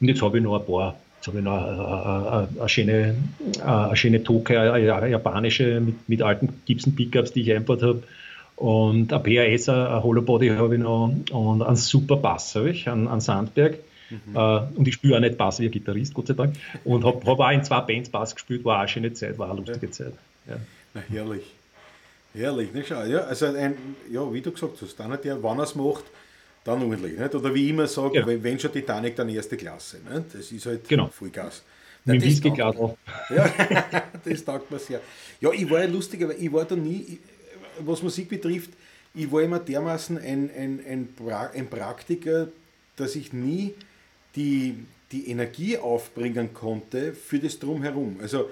[0.00, 0.96] Und jetzt habe ich noch ein paar
[1.28, 3.16] Ich noch eine, eine, schöne,
[3.64, 8.02] eine schöne Toke, eine japanische mit, mit alten Gibson Pickups, die ich einbaut habe.
[8.56, 13.06] Und ein PRS, ein Holobody habe ich noch und einen super Bass habe ich, einen,
[13.06, 13.78] einen Sandberg.
[14.08, 14.36] Mhm.
[14.36, 16.54] Uh, und ich spiele auch nicht Bass wie ein Gitarrist, Gott sei Dank.
[16.84, 19.50] Und habe hab auch in zwei Bands Bass gespielt, war auch eine schöne Zeit, war
[19.50, 19.92] eine lustige ja.
[19.92, 20.12] Zeit.
[20.48, 20.56] Ja.
[20.94, 21.42] Na, herrlich.
[22.32, 23.02] Herrlich, nicht schau.
[23.02, 23.74] Ja, also ein,
[24.10, 26.04] ja, wie du gesagt hast, dann hat der, wann er es macht,
[26.66, 27.18] dann ordentlich.
[27.18, 27.34] Nicht?
[27.34, 28.26] Oder wie immer sage, ja.
[28.26, 29.98] wenn schon Titanic, dann erste Klasse.
[29.98, 30.34] Nicht?
[30.34, 31.08] Das ist halt genau.
[31.08, 31.62] Vollgas.
[32.04, 32.78] Mit Whisky Ja,
[34.24, 35.00] das taugt mir sehr.
[35.40, 37.18] Ja, ich war ja lustig, aber ich war da nie,
[37.80, 38.70] was Musik betrifft,
[39.14, 42.48] ich war immer dermaßen ein, ein, ein, pra ein Praktiker,
[42.96, 43.74] dass ich nie
[44.36, 44.76] die,
[45.10, 48.18] die Energie aufbringen konnte für das Drumherum.
[48.20, 48.50] Also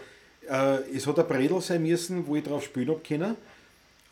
[0.48, 3.36] äh, es hat ein Bredel sein müssen, wo ich drauf spielen habe können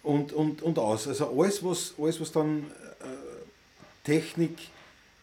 [0.02, 1.08] und, und, und aus.
[1.08, 2.64] Also alles, was, alles, was dann
[3.00, 3.31] äh,
[4.04, 4.58] Technik.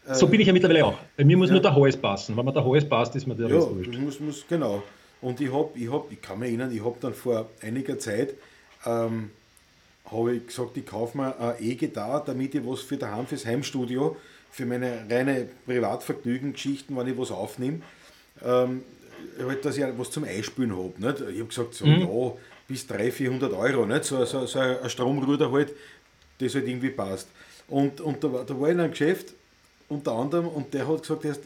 [0.07, 0.97] Äh, so bin ich ja mittlerweile auch.
[1.17, 1.53] Bei mir muss ja.
[1.53, 2.35] nur der Hals passen.
[2.35, 4.83] Wenn man der Hals passt, ist man der Ja, muss, muss, genau.
[5.21, 8.35] Und ich habe, ich, hab, ich kann mich erinnern, ich habe dann vor einiger Zeit
[8.85, 9.31] ähm,
[10.09, 14.15] habe ich gesagt, ich kaufe mir eine E-Gitarre, damit ich was für daheim fürs Heimstudio,
[14.49, 17.81] für meine reine Privatvergnügen-Geschichten, wenn ich was aufnehme,
[18.43, 18.83] ähm,
[19.39, 20.93] halt, dass ich was zum Einspülen habe.
[20.97, 21.19] Nicht?
[21.19, 22.01] Ich habe gesagt, so, mhm.
[22.01, 22.33] ja,
[22.67, 24.05] bis 300, 400 Euro, nicht?
[24.05, 25.73] So, so, so ein Stromruder halt,
[26.39, 27.27] das halt irgendwie passt.
[27.69, 29.33] Und, und da, da war ich in einem Geschäft,
[29.87, 31.41] unter anderem, und der hat gesagt, erst,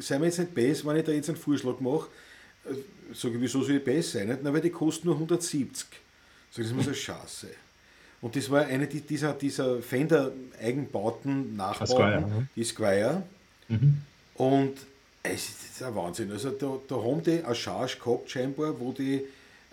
[0.00, 2.08] sei mir jetzt nicht besser, wenn ich da jetzt einen Vorschlag mache.
[2.64, 4.28] Äh, sage ich, wieso soll ich besser sein?
[4.28, 4.40] Nicht?
[4.42, 5.86] Na, weil die kosten nur 170.
[5.88, 7.48] Sag ich, das ist mir so scheiße.
[8.22, 12.48] Und das war eine dieser, dieser Fender-Eigenbauten, Nachbauten, mhm.
[12.54, 13.22] die Squire.
[13.68, 14.02] Mhm.
[14.34, 14.74] Und
[15.22, 16.30] es ist ein Wahnsinn.
[16.30, 19.22] Also da, da haben die eine Charge gehabt, scheinbar, wo die,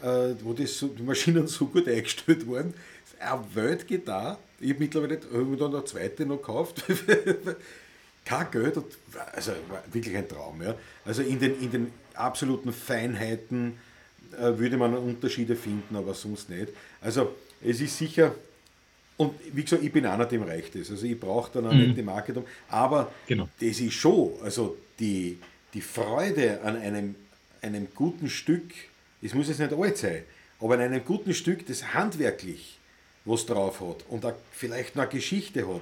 [0.01, 2.73] äh, wo die, so, die, Maschinen so gut eingestellt waren.
[3.19, 4.37] Eine Weltgitarre.
[4.59, 6.83] Ich habe mittlerweile hab mir dann eine zweite noch gekauft.
[8.25, 8.77] Kein Geld,
[9.33, 9.53] also
[9.91, 10.61] wirklich ein Traum.
[10.61, 10.75] Ja.
[11.05, 13.77] Also in den, in den absoluten Feinheiten
[14.33, 16.69] äh, würde man Unterschiede finden, aber sonst nicht.
[16.99, 18.35] Also es ist sicher,
[19.17, 20.91] und wie gesagt, ich bin einer, dem reicht es.
[20.91, 21.79] Also ich brauche dann auch mhm.
[21.79, 23.49] nicht die Marketing, aber genau.
[23.59, 25.37] das ist schon, also die,
[25.73, 27.15] die Freude an einem,
[27.61, 28.73] einem guten Stück,
[29.21, 30.23] es muss jetzt nicht alt sein,
[30.59, 32.76] aber an einem guten Stück, das handwerklich
[33.27, 35.81] was drauf hat und auch vielleicht noch eine Geschichte hat.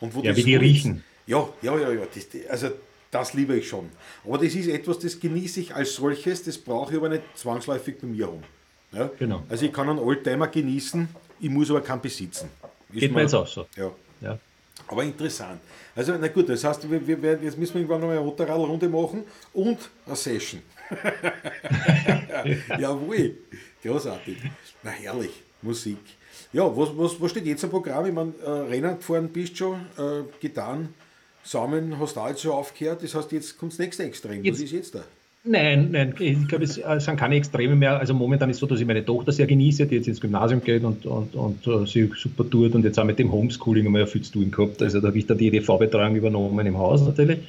[0.00, 1.04] Und wo ja, wie die riechen.
[1.26, 2.02] Ja, ja, ja, ja.
[2.14, 2.70] Das, also
[3.10, 3.90] das liebe ich schon.
[4.24, 7.96] Aber das ist etwas, das genieße ich als solches, das brauche ich aber nicht zwangsläufig
[8.00, 8.42] bei mir rum.
[8.92, 9.10] Ja?
[9.18, 9.42] Genau.
[9.48, 11.08] Also ich kann einen Oldtimer genießen,
[11.40, 12.48] ich muss aber keinen besitzen.
[12.92, 13.66] Ist Geht mir jetzt auch so.
[13.76, 13.90] Ja.
[14.20, 14.38] ja.
[14.86, 15.60] Aber interessant.
[15.96, 19.24] Also, na gut, das heißt, wir, wir, jetzt müssen wir irgendwann noch eine Motorradrunde machen
[19.52, 20.60] und eine Session.
[22.78, 23.36] Jawohl,
[23.82, 24.36] großartig.
[24.82, 25.98] Na herrlich, Musik.
[26.52, 28.06] Ja, was, was, was steht jetzt am Programm?
[28.06, 30.88] Ich meine, äh, Rennen gefahren bist schon, äh, getan,
[31.42, 34.42] Samen hast du auch jetzt schon aufgehört, das heißt, jetzt kommt das nächste Extrem.
[34.42, 35.04] Jetzt, was ist jetzt da?
[35.46, 37.98] Nein, nein, ich glaube, es äh, sind keine Extreme mehr.
[37.98, 40.64] Also momentan ist es so, dass ich meine Tochter sehr genieße, die jetzt ins Gymnasium
[40.64, 44.06] geht und, und, und uh, sie super tut und jetzt auch mit dem Homeschooling einmal
[44.06, 44.80] viel zu tun gehabt.
[44.80, 47.40] Also da habe ich dann die EDV-Betreuung übernommen im Haus natürlich,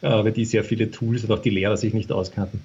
[0.00, 2.62] äh, weil die sehr viele Tools und auch die Lehrer sich nicht auskannten.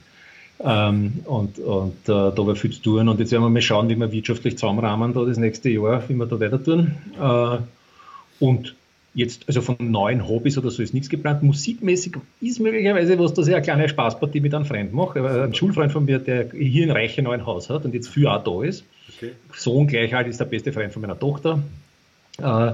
[0.64, 3.90] Ähm, und und äh, da war viel zu tun und jetzt werden wir mal schauen,
[3.90, 6.96] wie wir wirtschaftlich zusammenrahmen da das nächste Jahr, wie wir da weiter tun.
[7.20, 7.58] Äh,
[8.44, 8.76] und
[9.14, 11.44] Jetzt, also von neuen Hobbys oder so ist nichts geplant.
[11.44, 15.44] Musikmäßig ist möglicherweise was, dass ich eine kleine Spaßpartie mit einem Freund mache.
[15.44, 18.42] Ein Schulfreund von mir, der hier in Reichenau ein Haus hat und jetzt viel auch
[18.42, 18.86] da ist.
[19.18, 19.34] Okay.
[19.54, 21.62] Sohn gleich halt ist der beste Freund von meiner Tochter.
[22.38, 22.72] Äh,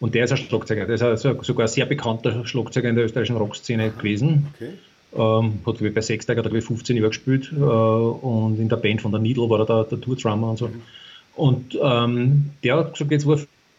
[0.00, 0.86] und der ist ein Schlagzeuger.
[0.86, 4.46] Der ist sogar ein sehr bekannter Schlagzeuger in der österreichischen Rockszene gewesen.
[4.54, 4.70] Okay.
[5.16, 9.20] Ähm, hat bei Sechstag oder 15 Jahre gespielt äh, und in der Band von der
[9.20, 10.70] Needle war er der, der Tour-Drummer und so.
[11.36, 13.38] Und ähm, der hat gesagt, jetzt war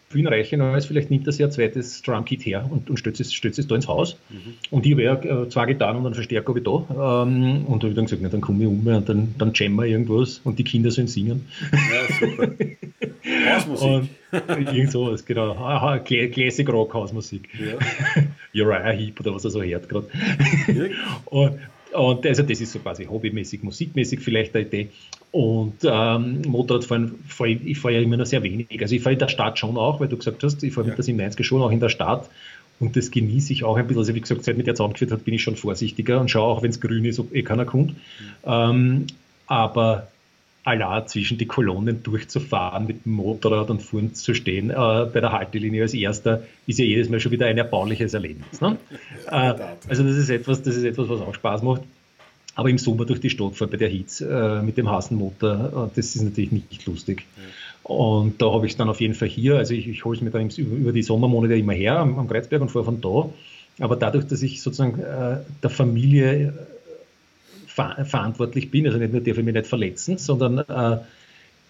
[0.10, 3.34] vielen reichen als vielleicht nimmt er sich ein zweites Drumkit her und, und stößt, es,
[3.34, 4.18] stößt es da ins Haus.
[4.30, 4.54] Mhm.
[4.72, 7.24] Und ich wäre äh, zwei Gitarren und einen Verstärker habe ich da.
[7.24, 9.52] Ähm, und da habe ich dann gesagt, na, dann komme ich um und dann, dann
[9.54, 11.46] jammen wir irgendwas und die Kinder sollen singen.
[11.72, 12.48] Ja, super.
[13.56, 14.10] Hausmusik.
[14.74, 15.52] irgend sowas, genau.
[15.54, 17.50] Aha, Classic Rock Hausmusik.
[17.60, 17.78] Ja.
[18.56, 20.08] Uriah Heep oder was er so hört gerade.
[21.26, 21.60] Und,
[21.94, 24.90] und also das ist so quasi hobbymäßig, musikmäßig vielleicht eine Idee.
[25.32, 28.68] Und ähm, Motorradfahren fahre ich, ich fahre ja immer noch sehr wenig.
[28.82, 30.92] Also ich fahre in der Stadt schon auch, weil du gesagt hast, ich fahre ja.
[30.92, 32.30] mit der 97 schon auch in der Stadt.
[32.80, 34.00] Und das genieße ich auch ein bisschen.
[34.00, 36.64] Also wie gesagt, seit mit der zusammengeführt hat, bin ich schon vorsichtiger und schaue auch,
[36.64, 37.92] wenn es grün ist, ob eh keiner kommt.
[37.92, 37.98] Mhm.
[38.46, 39.08] Ähm,
[39.48, 40.08] aber
[40.66, 45.32] Allah zwischen die Kolonnen durchzufahren mit dem Motorrad und vorn zu stehen äh, bei der
[45.32, 48.60] Haltelinie als erster, ist ja jedes Mal schon wieder ein erbauliches Erlebnis.
[48.60, 48.78] Ne?
[49.28, 49.54] äh,
[49.88, 51.84] also das ist etwas, das ist etwas, was auch Spaß macht.
[52.56, 55.96] Aber im Sommer durch die Stadt fahren bei der Hitze äh, mit dem Hasenmotor, äh,
[55.96, 57.26] das ist natürlich nicht lustig.
[57.38, 57.44] Ja.
[57.92, 60.24] Und da habe ich es dann auf jeden Fall hier, also ich, ich hole es
[60.24, 63.30] mir dann über, über, die Sommermonate immer her am, am Kreuzberg und fahre von da.
[63.80, 66.54] Aber dadurch, dass ich sozusagen äh, der Familie
[67.76, 70.98] ver verantwortlich bin, also nicht nur darf ich mich nicht verletzen, sondern äh,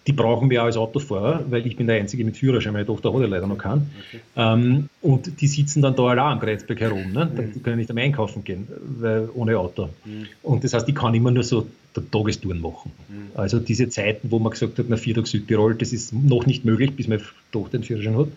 [0.08, 3.12] die brauchen wir auch als Autofahrer, weil ich bin der Einzige mit Führerschein, meine Tochter
[3.12, 3.90] hat ja leider noch keinen.
[4.08, 4.20] Okay.
[4.36, 7.12] Ähm, und die sitzen dann da alle am Kreuzberg herum.
[7.12, 7.26] Ne?
[7.26, 7.54] Mhm.
[7.54, 8.68] Die können nicht am Einkaufen gehen,
[9.00, 9.90] weil, ohne Auto.
[10.06, 10.28] Mhm.
[10.44, 11.66] Und das heißt, ich kann immer nur so
[12.12, 12.92] Tagestouren machen.
[13.10, 13.32] Mhm.
[13.34, 16.66] Also diese Zeiten, wo man gesagt hat, na vier Tage Südtirol, das ist noch nicht
[16.66, 18.28] möglich, bis meine Tochter den Führerschein hat.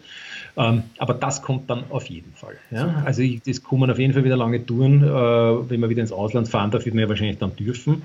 [0.59, 2.57] Ähm, aber das kommt dann auf jeden Fall.
[2.73, 3.03] Ja?
[3.05, 5.05] Also ich, das kommen auf jeden Fall wieder lange Touren.
[5.05, 8.03] Äh, wenn man wieder ins Ausland fahren darf, wird man ja wahrscheinlich dann dürfen.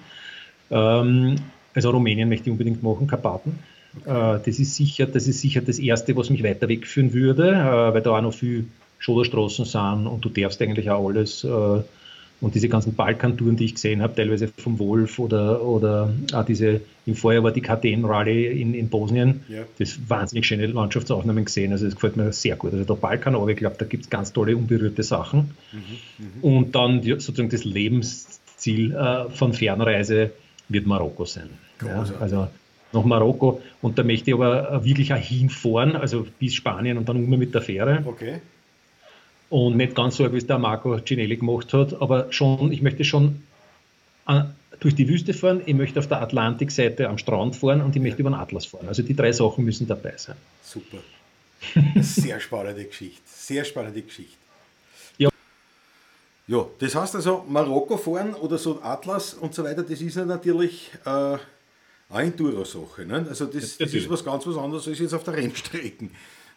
[0.69, 1.35] Ähm,
[1.73, 3.57] also Rumänien möchte ich unbedingt machen, Karpaten.
[4.05, 7.93] Äh, das, ist sicher, das ist sicher das Erste, was mich weiter wegführen würde, äh,
[7.93, 8.67] weil da auch noch viel
[8.99, 11.45] Schoderstraßen sind und du darfst eigentlich auch alles.
[12.43, 16.45] Äh, und diese ganzen Balkantouren, die ich gesehen habe, teilweise vom Wolf oder, oder auch
[16.45, 19.63] diese, im Vorjahr war die KTM-Rallye in, in Bosnien, ja.
[19.79, 21.71] das wahnsinnig schöne Landschaftsaufnahmen gesehen.
[21.71, 22.73] Also das gefällt mir sehr gut.
[22.73, 25.55] Also der Balkan, aber ich glaube, da gibt es ganz tolle unberührte Sachen.
[25.71, 25.79] Mhm,
[26.17, 26.25] mh.
[26.41, 30.31] Und dann sozusagen das Lebensziel äh, von Fernreise
[30.69, 31.49] wird Marokko sein.
[31.85, 32.47] Ja, also
[32.93, 37.17] nach Marokko und da möchte ich aber wirklich auch hinfahren, also bis Spanien und dann
[37.17, 38.03] immer mit der Fähre.
[38.05, 38.39] Okay.
[39.53, 43.03] Und nicht ganz so, wie es der Marco Cinelli gemacht hat, aber schon, ich möchte
[43.03, 43.43] schon
[44.27, 44.45] äh,
[44.79, 48.21] durch die Wüste fahren, ich möchte auf der Atlantikseite am Strand fahren und ich möchte
[48.21, 48.87] über den Atlas fahren.
[48.87, 50.37] Also die drei Sachen müssen dabei sein.
[50.63, 50.97] Super.
[52.01, 53.21] Sehr spannende Geschichte.
[53.27, 54.37] Sehr spannende Geschichte.
[56.47, 60.25] Ja, das heißt also, Marokko fahren oder so Atlas und so weiter, das ist ja
[60.25, 61.39] natürlich äh, eine
[62.09, 63.05] Enduro-Sache.
[63.05, 63.23] Ne?
[63.29, 66.09] Also das, das, ist was ganz was anderes als jetzt auf der Rennstrecke.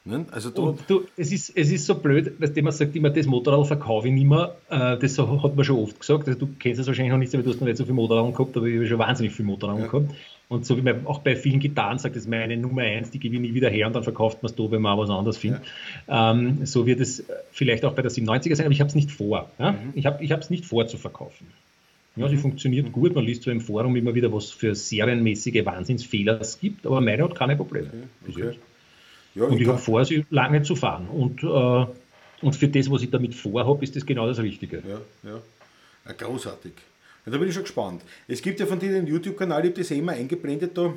[0.06, 0.24] Ne?
[0.30, 3.66] Also und du, es, ist, es ist so blöd, dass man sagt immer, das Motorrad
[3.66, 4.54] verkaufe ich nicht mehr.
[4.70, 6.28] Äh, das hat man schon oft gesagt.
[6.28, 8.32] Also du kennst es wahrscheinlich noch nicht, weil du hast noch nicht so viel Motorrad
[8.32, 9.86] gehabt, aber ich habe schon wahnsinnig viel Motorrad ja.
[9.88, 10.14] gehabt.
[10.48, 13.18] Und so wie man auch bei vielen Gitarren sagt, das ist meine Nummer eins, die
[13.18, 15.38] gebe ich nie wieder her und dann verkauft man es da, wenn man was anderes
[15.38, 15.62] findet.
[16.06, 16.30] Ja.
[16.30, 19.10] Ähm, so wird es vielleicht auch bei der 97er sein, aber ich habe es nicht
[19.10, 19.50] vor.
[19.58, 19.72] Ja?
[19.72, 19.92] Mhm.
[19.94, 21.48] Ich habe es nicht vor zu verkaufen.
[22.14, 22.40] Ja, sie mhm.
[22.40, 23.14] funktioniert gut.
[23.14, 27.24] Man liest so im Forum immer wieder, was für serienmäßige Wahnsinnsfehler es gibt, aber meine
[27.24, 27.90] hat keine Probleme.
[28.28, 28.44] Okay.
[28.44, 28.58] okay.
[29.36, 31.08] Ja, und ich, habe vor, sie lange zu fahren.
[31.08, 31.86] Und, äh,
[32.44, 34.82] und für das, was ich damit vorhabe, ist das genau das Richtige.
[34.88, 36.12] Ja, ja.
[36.12, 36.72] Großartig.
[37.26, 38.02] Ja, da bin ich schon gespannt.
[38.26, 40.92] Es gibt ja von dir den YouTube-Kanal, ich habe das eh immer eingeblendet da.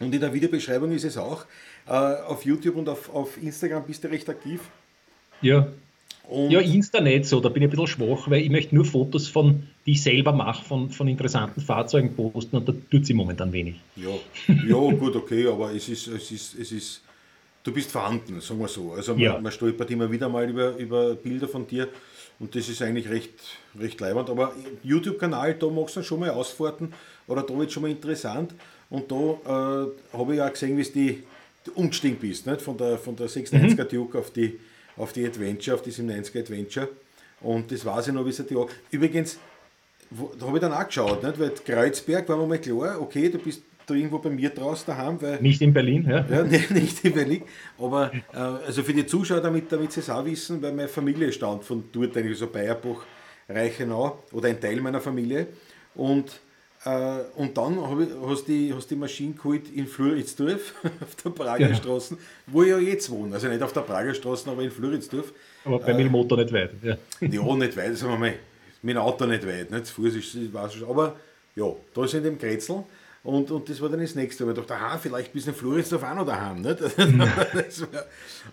[0.00, 1.44] Und in der Videobeschreibung ist es auch.
[1.86, 4.60] Äh, auf YouTube und auf, auf Instagram bist du recht aktiv.
[5.42, 5.68] Ja.
[6.28, 8.84] Und ja, Insta nicht so, da bin ich ein bisschen schwach, weil ich möchte nur
[8.84, 13.14] Fotos von, die ich selber mache, von, von interessanten Fahrzeugen posten und da tut sie
[13.14, 13.76] momentan wenig.
[13.96, 14.10] Ja,
[14.46, 17.00] ja gut, okay, aber es ist, es ist, es ist,
[17.68, 18.92] du bist vorhanden, sagen wir so.
[18.92, 19.38] Also man, ja.
[19.38, 21.88] man stolpert immer wieder mal über, über Bilder von dir
[22.40, 23.34] und das ist eigentlich recht,
[23.78, 24.30] recht leibend.
[24.30, 26.94] Aber YouTube-Kanal, da machst du schon mal Ausfahrten
[27.26, 28.54] oder da wird schon mal interessant.
[28.90, 29.16] Und da
[29.84, 31.22] äh, habe ich auch gesehen, wie du die,
[31.66, 32.62] die umgestiegen bist, nicht?
[32.62, 33.88] Von, der, von der 690er mhm.
[33.88, 34.58] Duke auf die,
[34.96, 36.88] auf die Adventure, auf die 790er Adventure.
[37.40, 38.56] Und das weiß ich noch, wie es die
[38.90, 39.38] Übrigens,
[40.10, 41.38] wo, da habe ich dann auch geschaut, nicht?
[41.38, 45.20] weil Kreuzberg war mir mal klar, okay, du bist da irgendwo bei mir draußen daheim.
[45.20, 46.24] Weil, nicht in Berlin, ja?
[46.28, 47.42] ja nicht in Berlin.
[47.78, 51.32] Aber äh, also für die Zuschauer, damit, damit sie es auch wissen, weil meine Familie
[51.32, 53.04] stammt von dort, eigentlich so Bayerbach,
[53.48, 55.46] Reichenau oder ein Teil meiner Familie.
[55.94, 56.40] Und,
[56.84, 61.30] äh, und dann ich, hast du die, hast die Maschine geholt in Floridsdorf, auf der
[61.30, 61.74] Prager ja.
[61.74, 62.16] Straße,
[62.46, 63.34] wo ich ja jetzt wohne.
[63.34, 65.32] Also nicht auf der Prager Straße, aber in Floridsdorf.
[65.64, 66.72] Aber bei äh, dem Motor nicht weit.
[66.82, 68.34] Ja, ja nicht weit, sagen wir mal.
[68.80, 69.86] Mit dem Auto nicht weit, nicht?
[69.86, 71.16] Zu Fuß ist, weiß ich, aber
[71.56, 72.84] ja, da ist in dem Kretzel.
[73.22, 74.44] Und, und das war dann das nächste.
[74.44, 76.60] Aber ich dachte, aha, vielleicht bist du in Floridsdorf auch noch daheim.
[76.60, 76.80] Nicht?
[77.00, 78.04] war,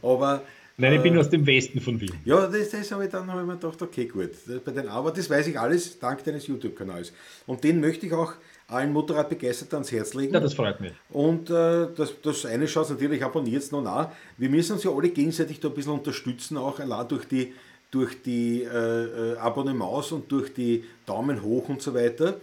[0.01, 0.43] aber.
[0.78, 2.11] Nein, ich bin äh, aus dem Westen von Wien.
[2.26, 4.32] Ja, das, das habe ich dann hab ich mir gedacht, okay, gut.
[4.66, 7.13] bei den, aber das weiß ich alles dank deines YouTube-Kanals.
[7.45, 8.34] Und den möchte ich auch
[8.68, 10.34] allen Motorradbegeisterten ans Herz legen.
[10.34, 10.91] Ja, das freut mich.
[11.09, 14.09] Und äh, das, das eine schaut natürlich, abonniert es noch nach.
[14.38, 17.53] Wir müssen uns ja alle gegenseitig da ein bisschen unterstützen, auch allein durch die,
[17.91, 22.36] durch die äh, äh Abonnements und durch die Daumen hoch und so weiter.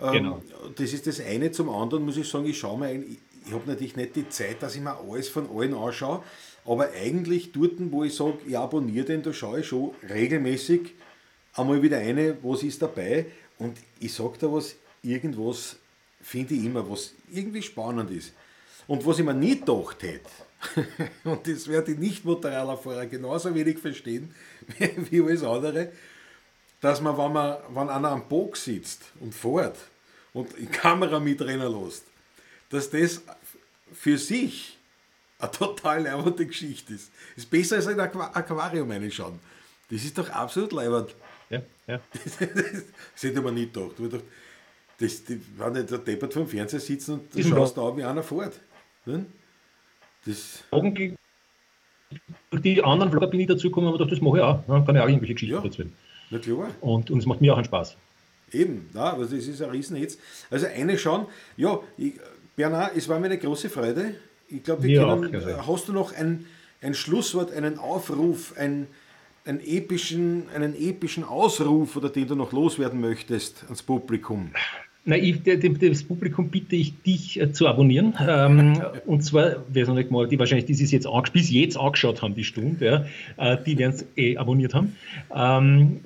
[0.00, 0.42] Ähm, genau.
[0.76, 1.50] Das ist das eine.
[1.50, 3.16] Zum anderen muss ich sagen, ich schaue mir ein,
[3.46, 6.22] ich habe natürlich nicht die Zeit, dass ich mir alles von allen anschaue,
[6.64, 10.94] aber eigentlich dort, wo ich sage, ich abonniere den, da schaue ich schon regelmäßig
[11.54, 13.26] einmal wieder eine, was ist dabei
[13.58, 15.76] und ich sage da was, irgendwas
[16.20, 18.32] finde ich immer, was irgendwie spannend ist.
[18.88, 20.30] Und was ich mir nie gedacht hätte,
[21.24, 24.34] und das werde ich nicht Motorradfahrer genauso wenig verstehen
[25.10, 25.92] wie alles andere,
[26.80, 29.76] dass man, wenn, man, wenn einer am Bock sitzt und fährt
[30.32, 32.04] und die Kamera mitrennen lässt,
[32.70, 33.22] dass das
[33.92, 34.76] für sich
[35.38, 37.10] eine total leibende Geschichte ist.
[37.34, 39.38] Das ist besser als ein Aquarium reinschauen.
[39.90, 41.14] Das ist doch absolut leibend.
[41.50, 42.00] Ja, ja.
[42.12, 42.48] Das, das,
[43.14, 43.92] das hätte man nicht gedacht.
[43.98, 44.24] Ich dachte,
[44.98, 48.22] das, die, wenn nicht der Deppert vom Fernseher sitzen und du schaust da, wie einer
[48.22, 48.58] fährt.
[49.04, 49.26] Ne?
[50.24, 50.64] Das
[52.50, 54.62] durch die anderen Vlogger bin ich dazu gekommen dachte, das mache ich auch.
[54.66, 55.64] Dann kann ich auch irgendwelche Geschichten ja.
[55.64, 55.92] erzählen.
[56.30, 56.68] Na klar.
[56.80, 57.96] Und, und es macht mir auch einen Spaß.
[58.52, 60.18] Eben, ja, also das ist ein Riesenhitz.
[60.50, 62.14] Also eine schon, ja, ich,
[62.54, 64.14] Bernhard, es war mir eine große Freude.
[64.48, 66.46] Ich glaube, wir Mir können, auch, hast du noch ein,
[66.80, 68.86] ein Schlusswort, einen Aufruf, ein,
[69.44, 74.52] einen, epischen, einen epischen Ausruf oder den du noch loswerden möchtest ans Publikum?
[75.08, 78.14] Na, ich, das Publikum bitte ich, dich äh, zu abonnieren.
[78.26, 82.22] Ähm, und zwar, wer es noch nicht mal, die wahrscheinlich dieses jetzt bis jetzt angeschaut
[82.22, 83.06] haben, die Stunde,
[83.38, 84.96] ja, äh, die werden es eh abonniert haben.
[85.32, 86.00] Ähm,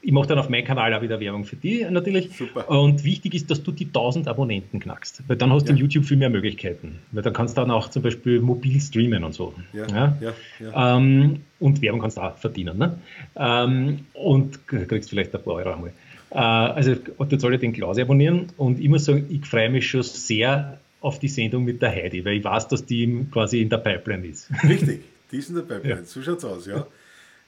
[0.00, 2.34] ich mache dann auf meinem Kanal auch wieder Werbung für die natürlich.
[2.36, 2.68] Super.
[2.68, 5.76] Und wichtig ist, dass du die 1000 Abonnenten knackst, weil dann hast du ja.
[5.76, 6.98] in YouTube viel mehr Möglichkeiten.
[7.12, 9.54] Weil dann kannst du dann auch zum Beispiel mobil streamen und so.
[9.72, 9.86] Ja.
[9.88, 10.16] ja?
[10.58, 12.78] ja ähm, und Werbung kannst du auch verdienen.
[12.78, 12.98] Ne?
[13.36, 15.92] Ähm, und kriegst vielleicht ein paar Euro einmal.
[16.32, 20.02] Äh, also du solltest den Klaus abonnieren und ich muss sagen, ich freue mich schon
[20.02, 23.78] sehr auf die Sendung mit der Heidi, weil ich weiß, dass die quasi in der
[23.78, 24.48] Pipeline ist.
[24.68, 26.04] Richtig, die ist in der Pipeline, ja.
[26.04, 26.86] so es aus, ja.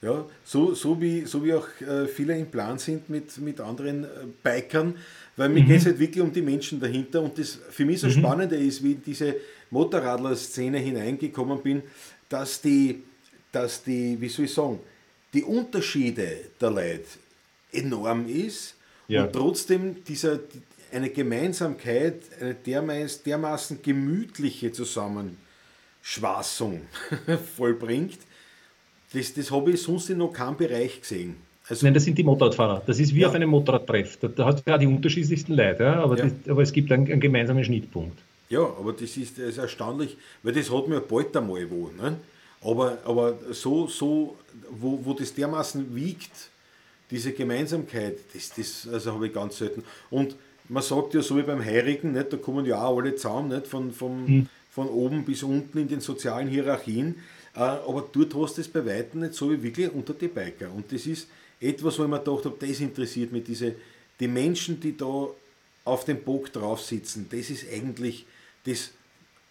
[0.03, 4.05] Ja, so, so, wie, so wie auch äh, viele im Plan sind mit, mit anderen
[4.05, 4.09] äh,
[4.43, 4.97] Bikern,
[5.35, 5.67] weil mir mhm.
[5.67, 8.13] geht es halt wirklich um die Menschen dahinter und das für mich so mhm.
[8.13, 9.37] Spannende ist, wie in diese
[9.71, 11.83] Motorradler-Szene hineingekommen bin,
[12.29, 13.03] dass die,
[13.51, 14.79] dass die, wie soll ich sagen,
[15.33, 16.29] die Unterschiede
[16.61, 17.05] der Leute
[17.75, 18.77] enorm ist
[19.09, 19.25] ja.
[19.25, 20.39] und trotzdem dieser,
[20.93, 26.83] eine Gemeinsamkeit, eine dermaßen gemütliche Zusammenschwassung
[27.57, 28.19] vollbringt,
[29.13, 31.37] das, das habe ich sonst in noch keinem Bereich gesehen.
[31.69, 32.83] Also Nein, das sind die Motorradfahrer.
[32.85, 33.29] Das ist wie ja.
[33.29, 34.19] auf einem Motorradtreff.
[34.19, 36.03] Da, da hast du ja die unterschiedlichsten Leute, ja?
[36.03, 36.25] Aber, ja.
[36.25, 38.19] Das, aber, es gibt einen, einen, gemeinsamen Schnittpunkt.
[38.51, 41.91] Ja, aber das ist, das ist erstaunlich, weil das hat mir bald einmal wo.
[41.97, 42.19] Ne?
[42.61, 44.37] Aber, aber so, so
[44.71, 46.51] wo, wo das dermaßen wiegt,
[47.11, 49.85] diese Gemeinsamkeit, das, das also habe ich ganz selten.
[50.11, 50.37] Und
[50.69, 53.67] man sagt ja so wie beim Heirigen, nicht, da kommen ja auch alle zusammen, nicht,
[53.67, 54.49] von, von, hm.
[54.71, 57.17] von oben bis unten in den sozialen Hierarchien.
[57.55, 60.73] Äh, aber dort hast du es bei weitem nicht so wie wirklich unter die Biker.
[60.73, 61.29] Und das ist
[61.61, 63.75] etwas, wo ich mir gedacht habe, das interessiert mich, diese,
[64.19, 65.29] die Menschen, die da
[65.85, 68.27] auf dem Bock drauf sitzen, das ist eigentlich
[68.65, 68.91] das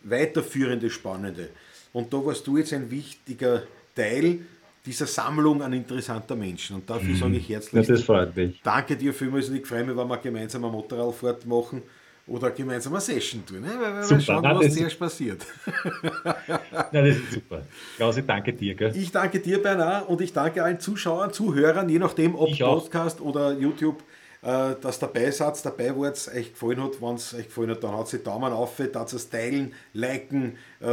[0.02, 1.50] weiterführende Spannende.
[1.94, 3.64] Und da warst du jetzt ein wichtiger
[3.96, 4.40] Teil
[4.86, 6.78] dieser Sammlung an interessanter Menschen.
[6.78, 7.16] Und dafür mhm.
[7.16, 8.62] sage ich herzlich ja, das freut mich.
[8.64, 11.82] danke dir vielmals und ich freue mich, wenn wir gemeinsam eine Motorradfahrt machen
[12.26, 13.72] oder gemeinsam eine Session tun, ne?
[13.80, 14.22] weil wir super.
[14.22, 15.46] schauen, Nein, was zuerst passiert.
[16.24, 17.64] Nein, das ist super.
[17.98, 18.76] Klaus, ich danke dir.
[18.76, 18.96] Gell?
[18.96, 23.52] Ich danke dir, Bernhard, und ich danke allen Zuschauern, Zuhörern, je nachdem, ob Podcast oder
[23.54, 24.04] YouTube,
[24.44, 27.02] äh, dass dabei seid, dabei wart, euch gefallen hat.
[27.02, 30.88] Wenn es euch gefallen hat, dann haut sie Daumen auf, dass es teilen, liken, äh,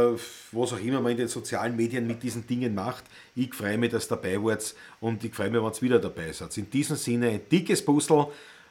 [0.51, 3.03] was auch immer man in den sozialen Medien mit diesen Dingen macht.
[3.35, 6.31] Ich freue mich, dass ihr dabei wart und ich freue mich, wenn ihr wieder dabei
[6.31, 6.57] seid.
[6.57, 8.27] In diesem Sinne ein dickes Puzzle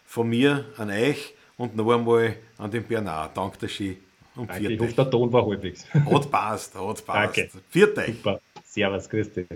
[0.07, 1.35] von mir an euch.
[1.57, 3.37] Und noch einmal an den Bernard.
[3.37, 3.99] Danke schön.
[4.35, 5.85] Und Danke, ich hoffe, der Ton war halbwegs.
[5.93, 7.37] Hat passt, hat passt.
[7.37, 7.51] Danke.
[7.69, 8.17] Viert euch.
[8.17, 8.41] Super.
[8.65, 9.47] Servus, grüß dich.